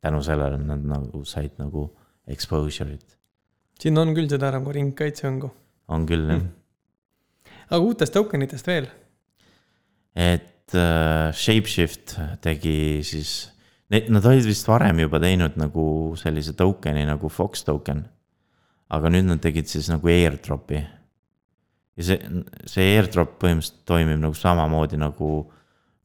tänu 0.00 0.22
sellele 0.22 0.60
nad 0.62 0.84
nagu 0.84 1.24
said 1.24 1.58
nagu 1.58 1.88
exposure'it, 2.28 3.16
siin 3.80 3.98
on 3.98 4.14
küll 4.16 4.28
seda 4.30 4.52
nagu 4.54 4.72
ringkaitsehõngu. 4.72 5.50
on 5.88 6.06
küll 6.06 6.32
jah. 6.32 6.46
aga 7.68 7.82
uutest 7.84 8.14
token 8.16 8.44
itest 8.46 8.68
veel? 8.68 8.88
et 10.14 10.76
äh, 10.76 11.32
Shapeshift 11.32 12.16
tegi 12.44 13.04
siis, 13.04 13.50
nad 13.88 14.26
olid 14.28 14.44
vist 14.44 14.68
varem 14.68 15.00
juba 15.00 15.20
teinud 15.22 15.56
nagu 15.60 16.14
sellise 16.20 16.54
token'i 16.56 17.06
nagu 17.08 17.30
Fox 17.32 17.64
token. 17.64 18.04
aga 18.88 19.10
nüüd 19.12 19.26
nad 19.28 19.40
tegid 19.44 19.68
siis 19.68 19.88
nagu 19.92 20.08
airdrop'i. 20.08 20.80
ja 21.96 22.04
see, 22.04 22.18
see 22.64 22.96
airdrop 22.96 23.38
põhimõtteliselt 23.42 23.84
toimib 23.88 24.20
nagu 24.20 24.34
samamoodi 24.34 25.00
nagu 25.00 25.30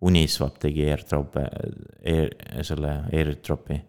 Uniswap 0.04 0.58
tegi 0.60 0.84
airdrop'e 0.92 1.44
air,, 2.04 2.32
selle 2.64 2.96
airdrop'i. 3.12 3.80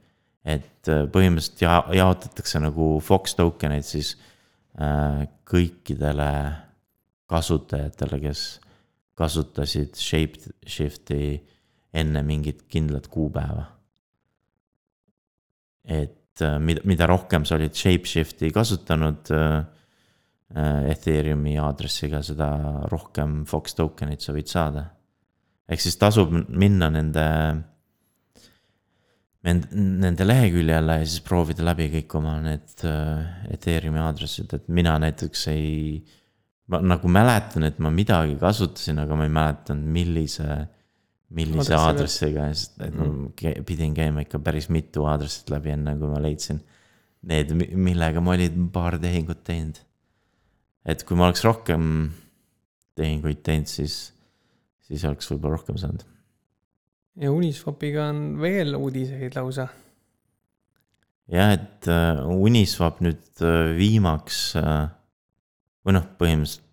et 0.45 0.91
äh, 0.91 1.07
põhimõtteliselt 1.11 1.63
ja, 1.63 1.79
jaotatakse 1.95 2.61
nagu 2.63 2.99
Fox 3.01 3.35
token 3.39 3.79
eid 3.79 3.87
siis 3.87 4.17
äh, 4.79 5.25
kõikidele 5.47 6.31
kasutajatele, 7.31 8.21
kes 8.21 8.43
kasutasid 9.19 9.95
Shapeshifti 9.99 11.39
enne 11.95 12.23
mingit 12.27 12.65
kindlat 12.71 13.09
kuupäeva. 13.09 13.74
Et 15.85 16.43
äh, 16.43 16.59
mida, 16.59 16.83
mida 16.89 17.09
rohkem 17.11 17.45
sa 17.47 17.59
olid 17.59 17.77
Shapeshifti 17.77 18.51
kasutanud 18.55 19.31
äh, 19.35 19.61
äh, 20.57 20.91
Ethereumi 20.95 21.59
aadressiga, 21.61 22.23
seda 22.25 22.49
rohkem 22.93 23.45
Fox 23.49 23.77
token'it 23.79 24.25
sa 24.25 24.35
võid 24.37 24.51
saada. 24.51 24.89
ehk 25.69 25.81
siis 25.81 25.97
tasub 25.97 26.33
minna 26.33 26.91
nende, 26.93 27.27
nende 29.45 30.27
leheküljele 30.27 30.99
ja 31.01 31.07
siis 31.07 31.23
proovida 31.25 31.65
läbi 31.65 31.89
kõik 31.95 32.19
oma 32.19 32.35
need 32.45 32.85
Ethereumi 33.55 34.03
aadressid, 34.03 34.53
et 34.53 34.69
mina 34.69 34.99
näiteks 35.01 35.47
ei 35.55 36.05
ma 36.73 36.81
nagu 36.81 37.09
mäletan, 37.13 37.67
et 37.69 37.81
ma 37.83 37.91
midagi 37.93 38.39
kasutasin, 38.41 39.03
aga 39.03 39.17
ma 39.19 39.27
ei 39.27 39.33
mäletanud, 39.33 39.89
millise, 39.97 40.59
millise 41.35 41.75
Aadressi 41.75 42.27
aadressiga, 42.29 42.47
sest 42.53 42.81
et 42.85 42.95
ma 42.95 43.09
ke- 43.37 43.63
pidin 43.67 43.95
käima 43.97 44.25
ikka 44.25 44.39
päris 44.45 44.69
mitu 44.73 45.07
aadressit 45.09 45.51
läbi, 45.53 45.73
enne 45.75 45.97
kui 45.99 46.11
ma 46.11 46.21
leidsin 46.23 46.61
need, 47.25 47.55
millega 47.75 48.21
ma 48.23 48.35
olin 48.37 48.69
paar 48.75 48.99
tehingut 49.01 49.45
teinud. 49.47 49.81
et 50.85 51.05
kui 51.09 51.17
ma 51.17 51.31
oleks 51.31 51.45
rohkem 51.47 52.13
tehinguid 52.99 53.41
teinud, 53.47 53.71
siis, 53.71 54.13
siis 54.85 55.05
oleks 55.09 55.31
võib-olla 55.33 55.57
rohkem 55.59 55.79
saanud. 55.81 56.05
ja 57.21 57.33
Uniswapiga 57.33 58.11
on 58.13 58.27
veel 58.43 58.77
uudiseid 58.79 59.39
lausa. 59.39 59.69
jah, 61.33 61.55
et 61.57 61.89
äh, 61.89 62.21
Uniswap 62.29 63.01
nüüd 63.05 63.25
äh, 63.43 63.73
viimaks 63.79 64.45
äh, 64.61 64.93
või 65.85 65.99
noh, 65.99 66.07
põhimõtteliselt 66.21 66.64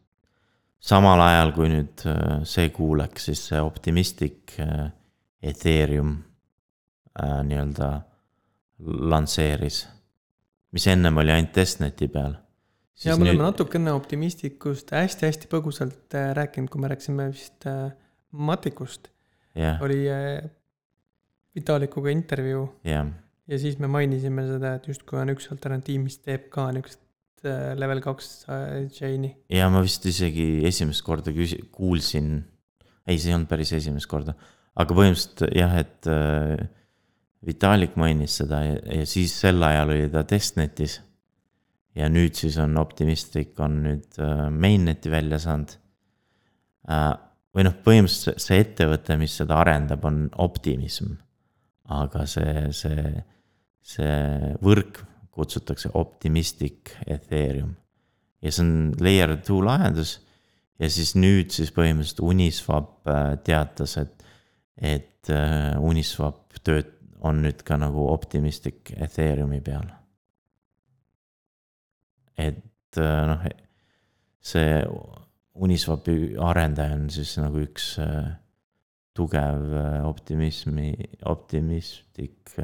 samal 0.82 1.22
ajal, 1.24 1.54
kui 1.56 1.70
nüüd 1.72 2.06
äh, 2.10 2.42
see 2.48 2.70
kuuleks, 2.74 3.30
siis 3.30 3.44
see 3.52 3.62
optimistic 3.62 4.56
äh, 4.62 4.90
Ethereum 5.52 6.16
äh, 7.18 7.42
nii-öelda 7.48 7.92
lansseeris, 8.82 9.84
mis 10.74 10.88
ennem 10.90 11.22
oli 11.22 11.34
ainult 11.34 11.54
testneti 11.54 12.08
peal. 12.10 12.34
ja 13.06 13.16
me 13.18 13.30
oleme 13.30 13.46
natukene 13.46 13.94
optimistikust 13.94 14.94
hästi-hästi 14.96 15.50
põgusalt 15.52 16.18
rääkinud, 16.38 16.70
kui 16.74 16.82
me 16.82 16.90
rääkisime 16.90 17.30
vist 17.30 17.68
Matikust, 18.32 19.10
jah, 19.58 19.82
oli 19.84 20.06
Vitalikuga 21.56 22.10
intervjuu. 22.10 22.64
Jah, 22.88 23.10
ja 23.52 23.60
siis 23.60 23.78
me 23.78 23.90
mainisime 23.92 24.48
seda, 24.48 24.76
et 24.80 24.88
justkui 24.90 25.20
on 25.22 25.34
üks 25.34 25.50
alternatiiv, 25.54 26.02
mis 26.06 26.18
teeb 26.24 26.48
ka 26.54 26.70
niisugust 26.74 27.01
level 27.50 28.02
kaks 28.04 28.30
äh, 28.52 28.88
chain'i. 28.94 29.32
ja 29.52 29.70
ma 29.72 29.82
vist 29.86 30.06
isegi 30.10 30.66
esimest 30.68 31.04
korda 31.06 31.34
küsi-, 31.36 31.62
kuulsin, 31.74 32.34
ei, 33.08 33.18
see 33.18 33.32
ei 33.32 33.38
olnud 33.38 33.50
päris 33.50 33.74
esimest 33.78 34.10
korda, 34.12 34.36
aga 34.80 34.98
põhimõtteliselt 34.98 35.58
jah, 35.58 35.76
et 35.82 36.12
äh, 36.12 36.70
Vitalik 37.42 37.96
mainis 37.98 38.36
seda 38.38 38.60
ja, 38.62 38.76
ja 39.00 39.06
siis 39.10 39.34
sel 39.34 39.64
ajal 39.66 39.96
oli 39.96 40.12
ta 40.14 40.22
testnetis. 40.30 41.00
ja 41.98 42.06
nüüd 42.08 42.38
siis 42.38 42.60
on 42.62 42.78
Optimistic 42.78 43.58
on 43.60 43.82
nüüd 43.88 44.22
äh, 44.22 44.48
mainnet'i 44.54 45.12
välja 45.12 45.42
saanud 45.42 45.74
äh,. 46.88 47.12
või 47.52 47.66
noh, 47.68 47.76
põhimõtteliselt 47.84 48.40
see 48.46 48.62
ettevõte, 48.64 49.18
mis 49.20 49.34
seda 49.42 49.58
arendab, 49.64 50.06
on 50.06 50.30
Optimism. 50.40 51.18
aga 51.92 52.24
see, 52.30 52.70
see 52.72 53.26
see 53.82 54.56
võrk 54.62 55.02
kutsutakse 55.32 55.90
Optimistic 55.94 56.96
Ethereum. 57.08 57.76
ja 58.42 58.52
see 58.52 58.66
on 58.66 58.94
layer 59.00 59.38
two 59.46 59.62
lahendus 59.64 60.20
ja 60.82 60.90
siis 60.90 61.14
nüüd 61.18 61.54
siis 61.54 61.72
põhimõtteliselt 61.76 62.24
Uniswap 62.26 63.10
äh, 63.10 63.36
teatas, 63.46 63.98
et, 64.02 64.26
et 64.78 65.30
äh, 65.30 65.78
Uniswap 65.78 66.58
tööt-, 66.66 66.98
on 67.22 67.44
nüüd 67.46 67.62
ka 67.66 67.78
nagu 67.78 68.08
Optimistic 68.10 68.94
Ethereumi 68.98 69.62
peal. 69.62 69.90
et 72.42 72.98
äh, 72.98 73.24
noh, 73.30 73.46
see 74.42 74.82
Uniswapi 75.62 76.34
arendaja 76.42 76.96
on 76.98 77.10
siis 77.14 77.36
nagu 77.38 77.60
üks 77.62 77.92
tugev 79.14 79.76
optimismi, 80.08 80.94
optimistic 81.30 82.56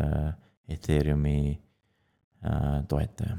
Ethereumi 0.72 1.52
toetaja 2.88 3.38